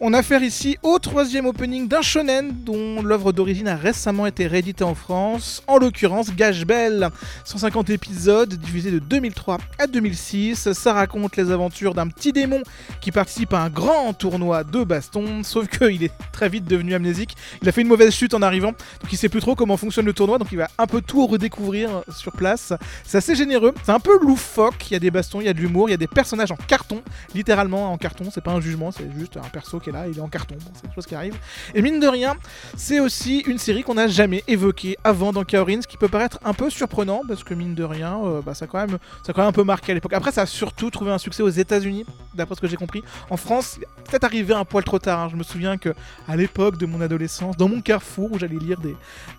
[0.00, 4.46] On a affaire ici au troisième opening d'un shonen dont l'œuvre d'origine a récemment été
[4.46, 7.08] rééditée en France, en l'occurrence Gage Bell.
[7.44, 10.72] 150 épisodes diffusés de 2003 à 2006.
[10.72, 12.62] Ça raconte les aventures d'un petit démon
[13.00, 17.36] qui participe à un grand tournoi de baston, sauf qu'il est très vite devenu amnésique.
[17.62, 20.06] Il a fait une mauvaise chute en arrivant, donc il sait plus trop comment fonctionne
[20.06, 22.72] le tournoi, donc il va un peu tout redécouvrir sur place.
[23.04, 25.52] C'est assez généreux, c'est un peu loufoque, il y a des bastons, il y a
[25.52, 27.02] de l'humour, il y a des personnages en carton,
[27.34, 30.16] littéralement en carton, c'est pas un jugement, c'est juste un perso qui est là, il
[30.16, 31.38] est en carton, c'est des choses qui arrivent.
[31.74, 32.34] Et mine de rien,
[32.76, 36.38] c'est aussi une série qu'on n'a jamais évoquée avant dans Kaorin, ce qui peut paraître
[36.44, 39.32] un peu surprenant, parce que mine de rien, euh, bah, ça, a quand même, ça
[39.32, 40.12] quand même un peu marqué à l'époque.
[40.12, 42.04] Après, ça a surtout trouvé un succès aux États-Unis,
[42.34, 43.02] d'après ce que j'ai compris.
[43.30, 45.20] En France, peut-être arrivé un poil trop tard.
[45.20, 45.28] hein.
[45.30, 45.94] Je me souviens que
[46.28, 48.78] à l'époque de mon adolescence, dans mon carrefour où j'allais lire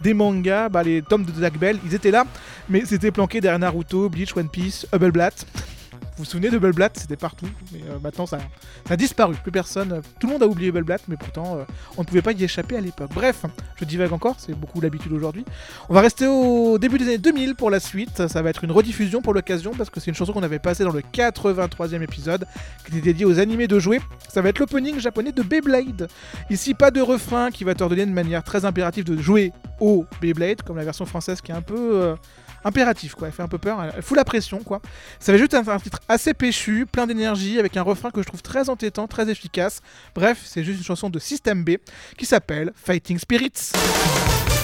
[0.02, 2.26] des, mangas, bah, les tomes de Zack Bell, ils étaient là,
[2.70, 5.46] mais c'était planqué derrière Naruto, Bleach, One Piece, Hubbleblatt.
[6.18, 8.40] Vous vous souvenez de Hubbleblatt C'était partout, mais euh, maintenant ça,
[8.90, 9.36] a disparu.
[9.36, 11.64] Plus personne, euh, tout le monde a oublié Hubbleblatt, mais pourtant euh,
[11.96, 13.12] on ne pouvait pas y échapper à l'époque.
[13.14, 13.46] Bref,
[13.76, 15.46] je divague encore, c'est beaucoup l'habitude aujourd'hui.
[15.90, 18.28] On va rester au début des années 2000 pour la suite.
[18.28, 20.84] Ça va être une rediffusion pour l'occasion parce que c'est une chanson qu'on avait passée
[20.84, 22.48] dans le 83e épisode
[22.84, 24.02] qui était dédié aux animés de jouer.
[24.28, 26.08] Ça va être l'opening japonais de Beyblade.
[26.50, 30.64] Ici, pas de refrain qui va t'ordonner de manière très impérative de jouer au Beyblade,
[30.64, 32.16] comme la version française qui est un peu.
[32.64, 34.82] Impératif quoi, elle fait un peu peur, elle fout la pression quoi.
[35.20, 38.28] Ça va juste un, un titre assez péchu, plein d'énergie, avec un refrain que je
[38.28, 39.82] trouve très entêtant, très efficace.
[40.16, 41.78] Bref, c'est juste une chanson de System B
[42.18, 44.57] qui s'appelle Fighting Spirits.「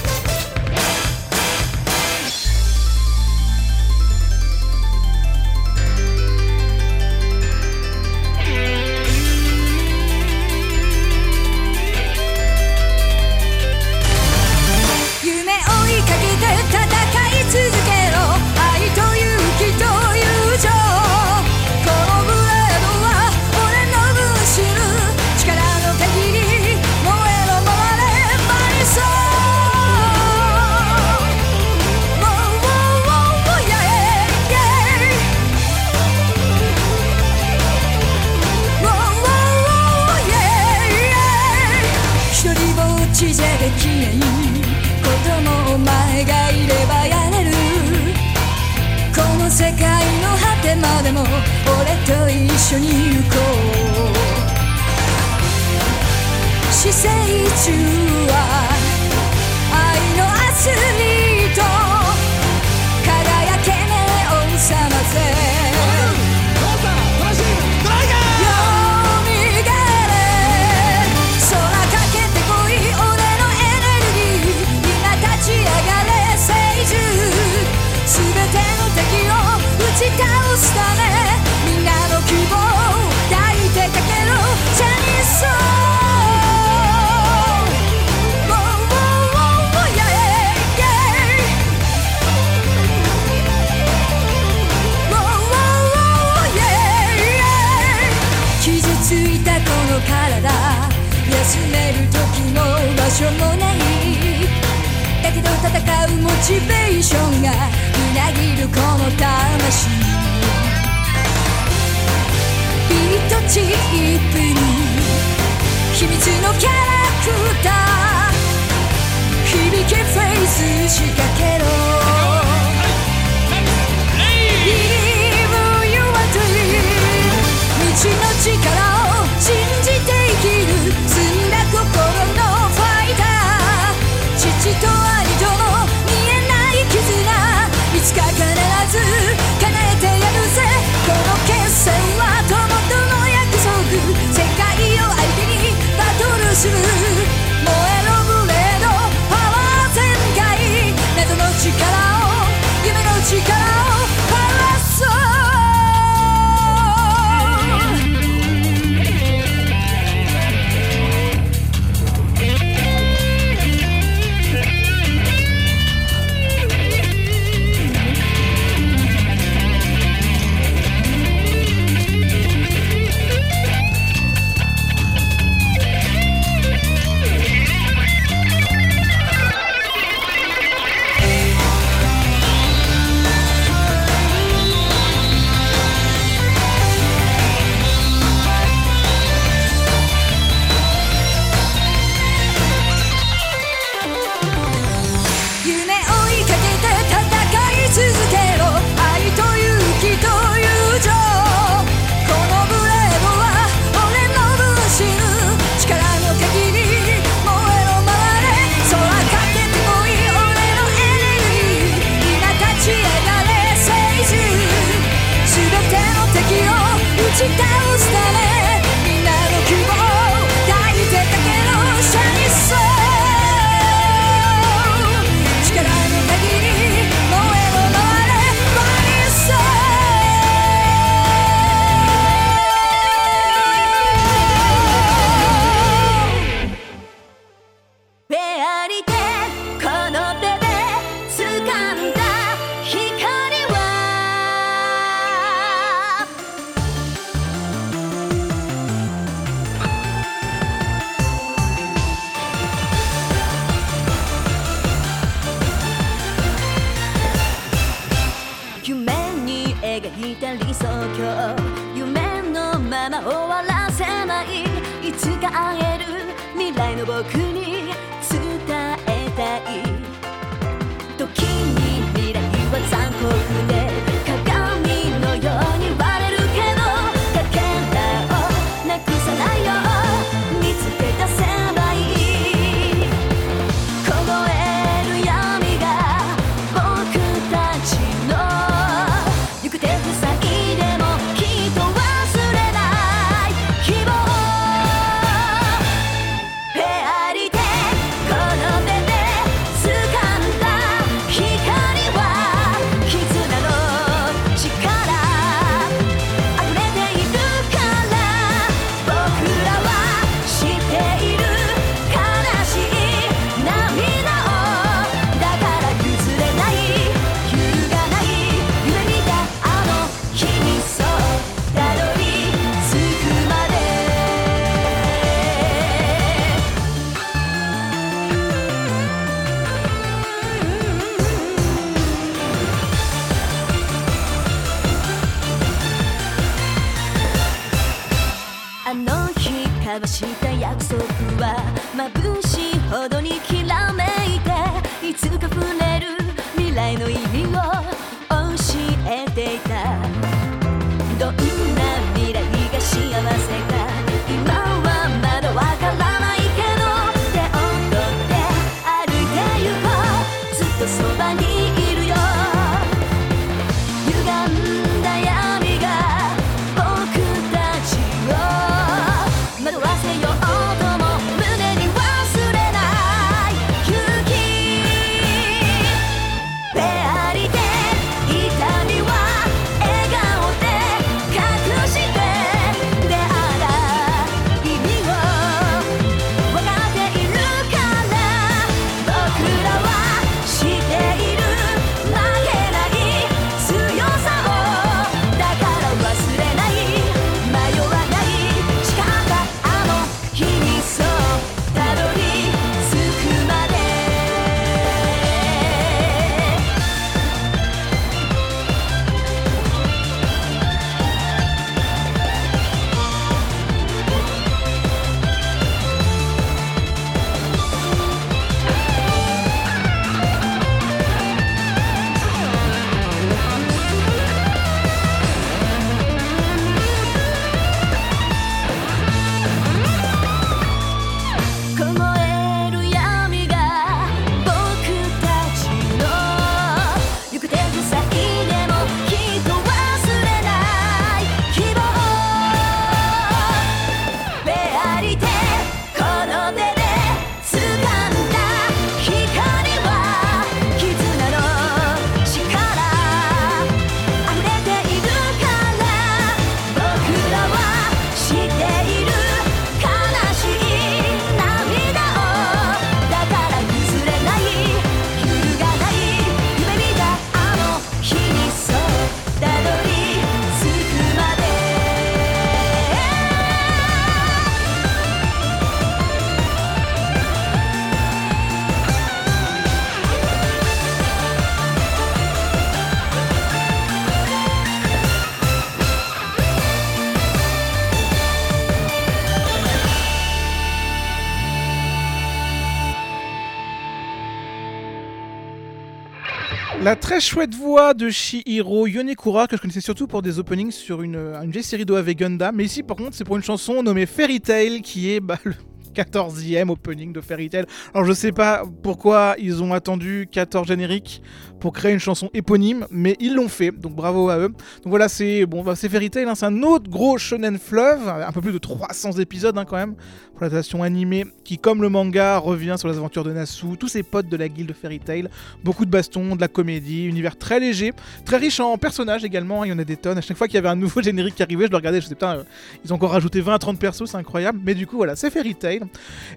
[497.20, 501.50] chouette voix de Shihiro Yonekura, que je connaissais surtout pour des openings sur une, une
[501.50, 502.56] vieille série d'OAV Gundam.
[502.56, 505.54] Mais ici, par contre, c'est pour une chanson nommée Fairy Tail, qui est bah, le
[505.94, 507.66] 14e opening de Fairy Tail.
[507.92, 511.22] Alors, je sais pas pourquoi ils ont attendu 14 génériques
[511.64, 514.48] pour créer une chanson éponyme, mais ils l'ont fait, donc bravo à eux.
[514.48, 518.06] Donc voilà, c'est bon, bah, c'est Fairy Tail, hein, c'est un autre gros shonen fleuve,
[518.06, 519.94] un peu plus de 300 épisodes hein, quand même,
[520.34, 524.02] pour l'adaptation animée, qui comme le manga revient sur les aventures de Nasu, tous ses
[524.02, 525.30] potes de la guilde Fairy Tail,
[525.64, 527.94] beaucoup de bastons, de la comédie, univers très léger,
[528.26, 530.48] très riche en personnages également, hein, il y en a des tonnes, à chaque fois
[530.48, 532.40] qu'il y avait un nouveau générique qui arrivait, je le regardais, je me disais putain,
[532.40, 532.44] euh,
[532.84, 535.30] ils ont encore rajouté 20 à 30 persos, c'est incroyable, mais du coup voilà, c'est
[535.30, 535.80] Fairy Tail,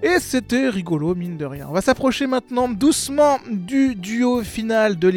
[0.02, 1.68] et c'était rigolo, mine de rien.
[1.70, 5.17] On va s'approcher maintenant doucement du duo final de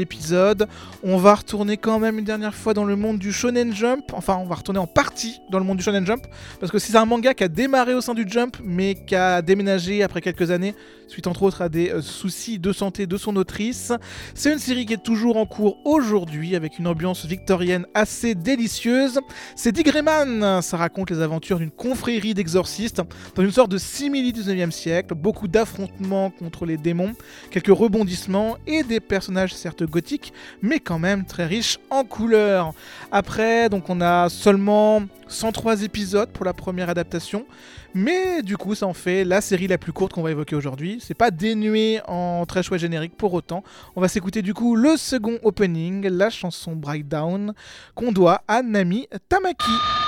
[1.02, 4.12] On va retourner quand même une dernière fois dans le monde du Shonen Jump.
[4.12, 6.26] Enfin, on va retourner en partie dans le monde du Shonen Jump.
[6.58, 9.42] Parce que c'est un manga qui a démarré au sein du Jump, mais qui a
[9.42, 10.74] déménagé après quelques années,
[11.10, 13.92] suite entre autres à des euh, soucis de santé de son autrice.
[14.34, 19.20] C'est une série qui est toujours en cours aujourd'hui, avec une ambiance victorienne assez délicieuse.
[19.56, 19.90] C'est Dick.
[19.90, 23.02] Ça raconte les aventures d'une confrérie d'exorcistes
[23.34, 27.14] dans une sorte de simili 19e siècle, beaucoup d'affrontements contre les démons,
[27.50, 30.32] quelques rebondissements et des personnages certes gothiques,
[30.62, 32.72] mais quand même très riches en couleurs.
[33.10, 37.46] Après, donc on a seulement 103 épisodes pour la première adaptation,
[37.94, 40.98] mais du coup ça en fait la série la plus courte qu'on va évoquer aujourd'hui.
[41.00, 43.62] C'est pas dénué en très chouette générique pour autant.
[43.96, 47.54] On va s'écouter du coup le second opening, la chanson Breakdown,
[47.94, 49.99] qu'on doit à Nami Tamaki.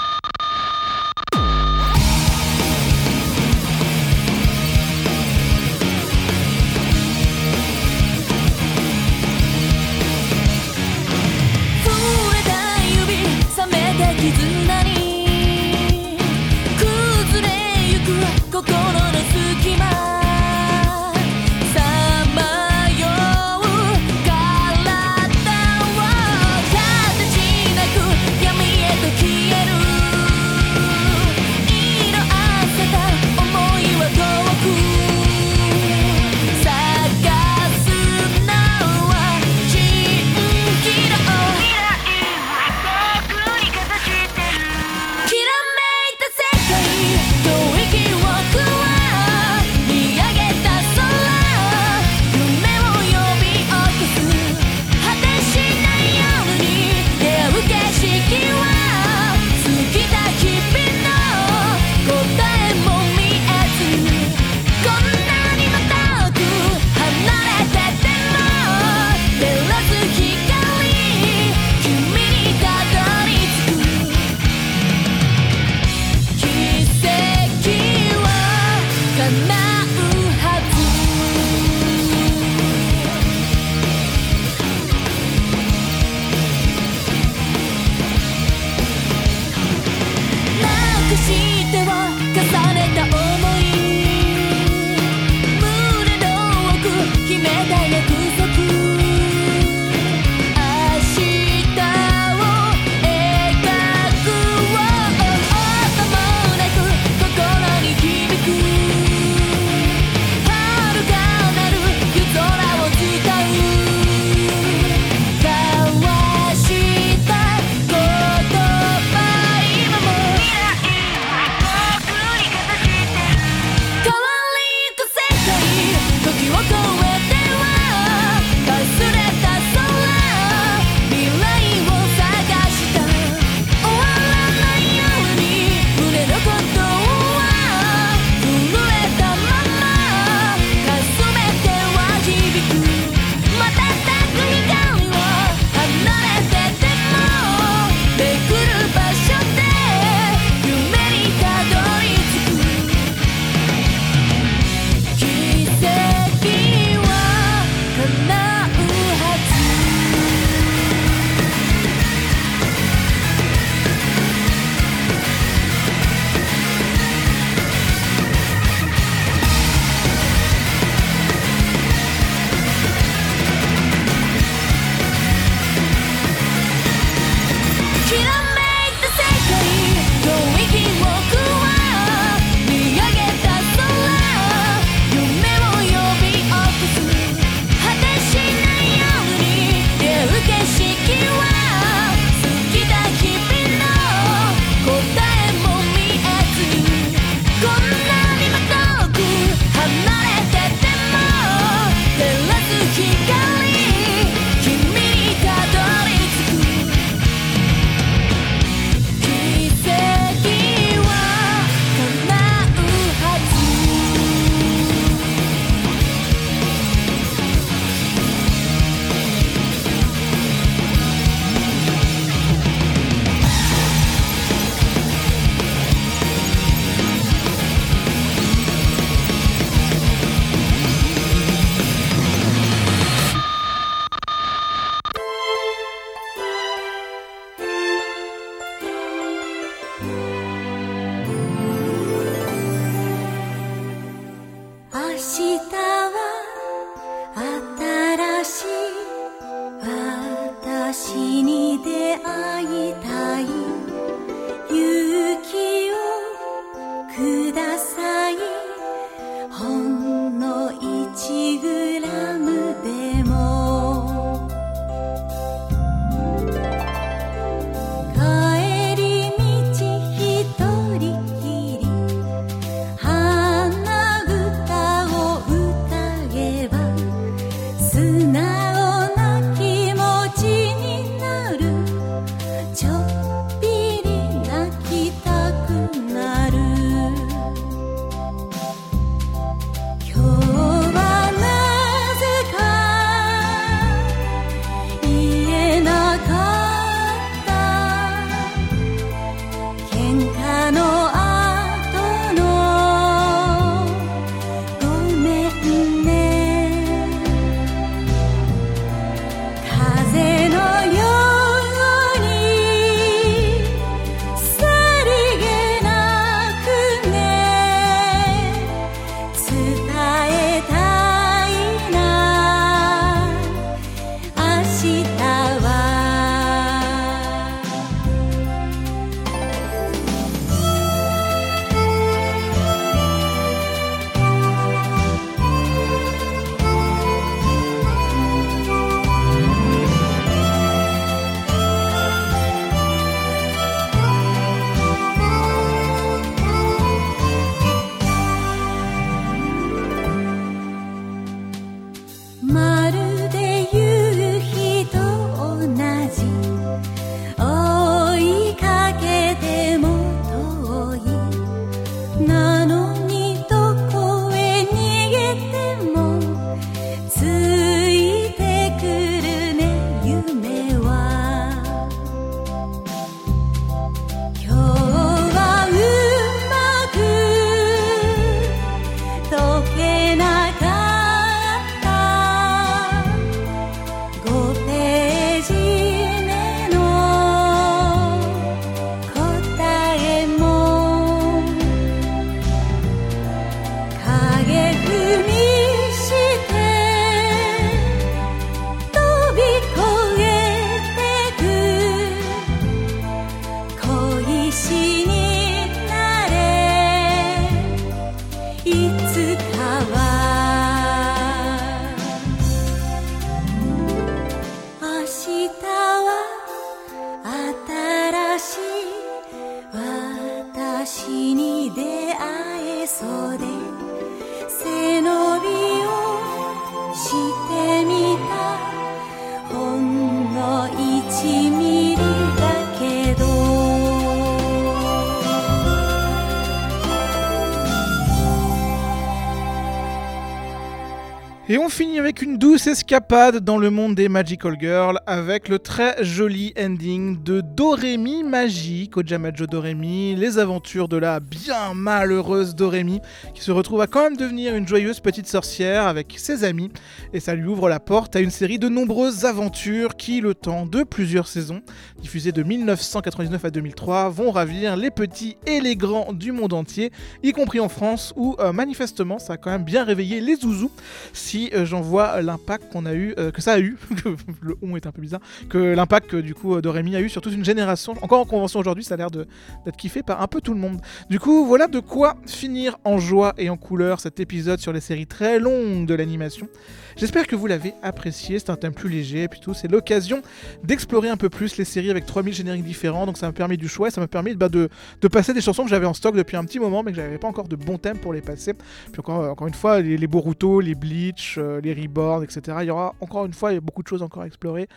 [442.33, 447.43] Une douce escapade dans le monde des Magical Girls avec le très joli ending de
[447.43, 453.03] Doremi Magique, Ojamajo Doremi, les aventures de la bien malheureuse Doremi
[453.35, 456.71] qui se retrouve à quand même devenir une joyeuse petite sorcière avec ses amis
[457.13, 460.65] et ça lui ouvre la porte à une série de nombreuses aventures qui, le temps
[460.65, 461.61] de plusieurs saisons,
[462.01, 466.93] diffusées de 1999 à 2003, vont ravir les petits et les grands du monde entier,
[467.23, 470.73] y compris en France où euh, manifestement ça a quand même bien réveillé les zouzous.
[471.13, 473.77] Si euh, j'en vois l'impact qu'on a eu, euh, que ça a eu,
[474.43, 477.09] le on est un peu bizarre, que l'impact que du coup euh, Doremi a eu
[477.09, 477.95] sur toute une génération.
[478.03, 479.27] Encore en convention aujourd'hui, ça a l'air de-
[479.65, 480.81] d'être kiffé par un peu tout le monde.
[481.11, 484.81] Du coup, voilà de quoi finir en joie et en couleur cet épisode sur les
[484.81, 486.49] séries très longues de l'animation.
[486.97, 490.23] J'espère que vous l'avez apprécié, c'est un thème plus léger, et puis tout, c'est l'occasion
[490.63, 493.69] d'explorer un peu plus les séries avec 3000 génériques différents, donc ça m'a permis du
[493.69, 494.69] choix, et ça m'a permis bah, de,
[495.09, 497.29] passer des chansons que j'avais en stock depuis un petit moment, mais que j'avais pas
[497.29, 498.55] encore de bons thèmes pour les passer.
[498.55, 502.59] Puis encore, encore une fois, les, Boruto, les Bleach, euh, les Reborn, etc.
[502.61, 504.69] Il y aura encore une fois beaucoup de choses encore à explorer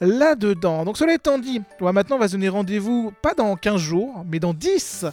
[0.00, 0.84] là-dedans.
[0.84, 4.38] Donc cela étant dit, maintenant on va se donner rendez-vous pas dans 15 jours, mais
[4.38, 5.06] dans 10,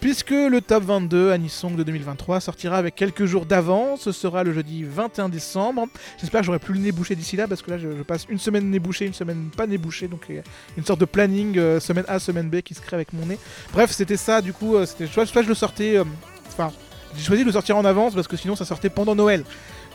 [0.00, 4.02] puisque le top 22 Anisong de 2023 sortira avec quelques jours d'avance.
[4.02, 5.86] Ce sera le jeudi 21 décembre.
[6.18, 8.38] J'espère que j'aurai plus le nez bouché d'ici là, parce que là je, passe une
[8.38, 10.28] semaine nez bouché, une semaine pas nez bouché, donc
[10.76, 13.38] une sorte de planning euh, semaine A, semaine B qui se crée avec mon nez.
[13.72, 16.04] Bref, c'était ça, du coup, euh, c'était soit, soit je le sortais, euh,
[16.48, 16.72] enfin,
[17.16, 19.44] j'ai choisi de le sortir en avance parce que sinon ça sortait pendant Noël.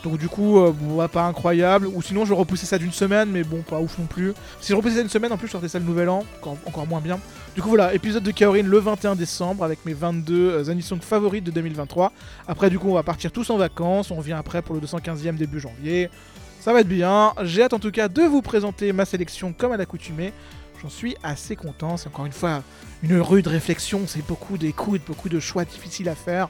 [0.04, 1.86] Donc du coup, euh, pas incroyable.
[1.86, 4.34] Ou sinon je repoussais ça d'une semaine, mais bon, pas ouf non plus.
[4.60, 6.86] Si je repoussais ça d'une semaine, en plus je sortais ça le nouvel an, encore,
[6.86, 7.18] moins bien.
[7.54, 11.44] Du coup voilà, épisode de Kaorin le 21 décembre avec mes 22 euh, anisong favorites
[11.44, 12.12] de 2023.
[12.46, 15.36] Après du coup on va partir tous en vacances, on revient après pour le 215e
[15.36, 16.10] début janvier.
[16.60, 17.32] Ça va être bien.
[17.42, 20.32] J'ai hâte en tout cas de vous présenter ma sélection comme à l'accoutumée.
[20.82, 21.96] J'en suis assez content.
[21.96, 22.62] C'est encore une fois
[23.02, 24.02] une rude réflexion.
[24.06, 26.48] C'est beaucoup d'écoute, beaucoup de choix difficiles à faire.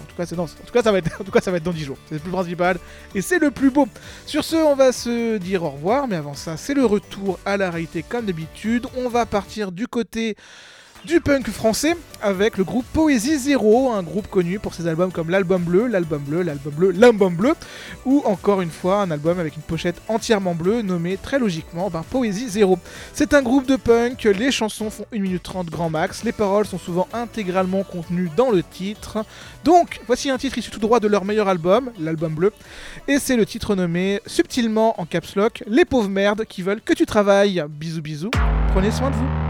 [0.00, 1.62] En tout cas, en tout cas, ça va être, en tout cas, ça va être
[1.62, 1.98] dans 10 jours.
[2.08, 2.78] C'est le plus principal
[3.14, 3.88] et c'est le plus beau.
[4.26, 6.08] Sur ce, on va se dire au revoir.
[6.08, 8.86] Mais avant ça, c'est le retour à la réalité comme d'habitude.
[8.96, 10.36] On va partir du côté
[11.06, 15.30] du punk français avec le groupe Poésie Zéro, un groupe connu pour ses albums comme
[15.30, 17.54] l'album bleu, l'album bleu, l'album bleu, l'album bleu,
[18.04, 22.48] ou encore une fois un album avec une pochette entièrement bleue nommé très logiquement Poésie
[22.48, 22.78] Zéro.
[23.12, 26.66] C'est un groupe de punk, les chansons font 1 minute 30 grand max, les paroles
[26.66, 29.24] sont souvent intégralement contenues dans le titre.
[29.62, 32.52] Donc, voici un titre issu tout droit de leur meilleur album, l'album bleu,
[33.06, 36.94] et c'est le titre nommé subtilement en caps lock Les pauvres merdes qui veulent que
[36.94, 37.64] tu travailles.
[37.68, 38.30] Bisous bisous,
[38.72, 39.45] prenez soin de vous.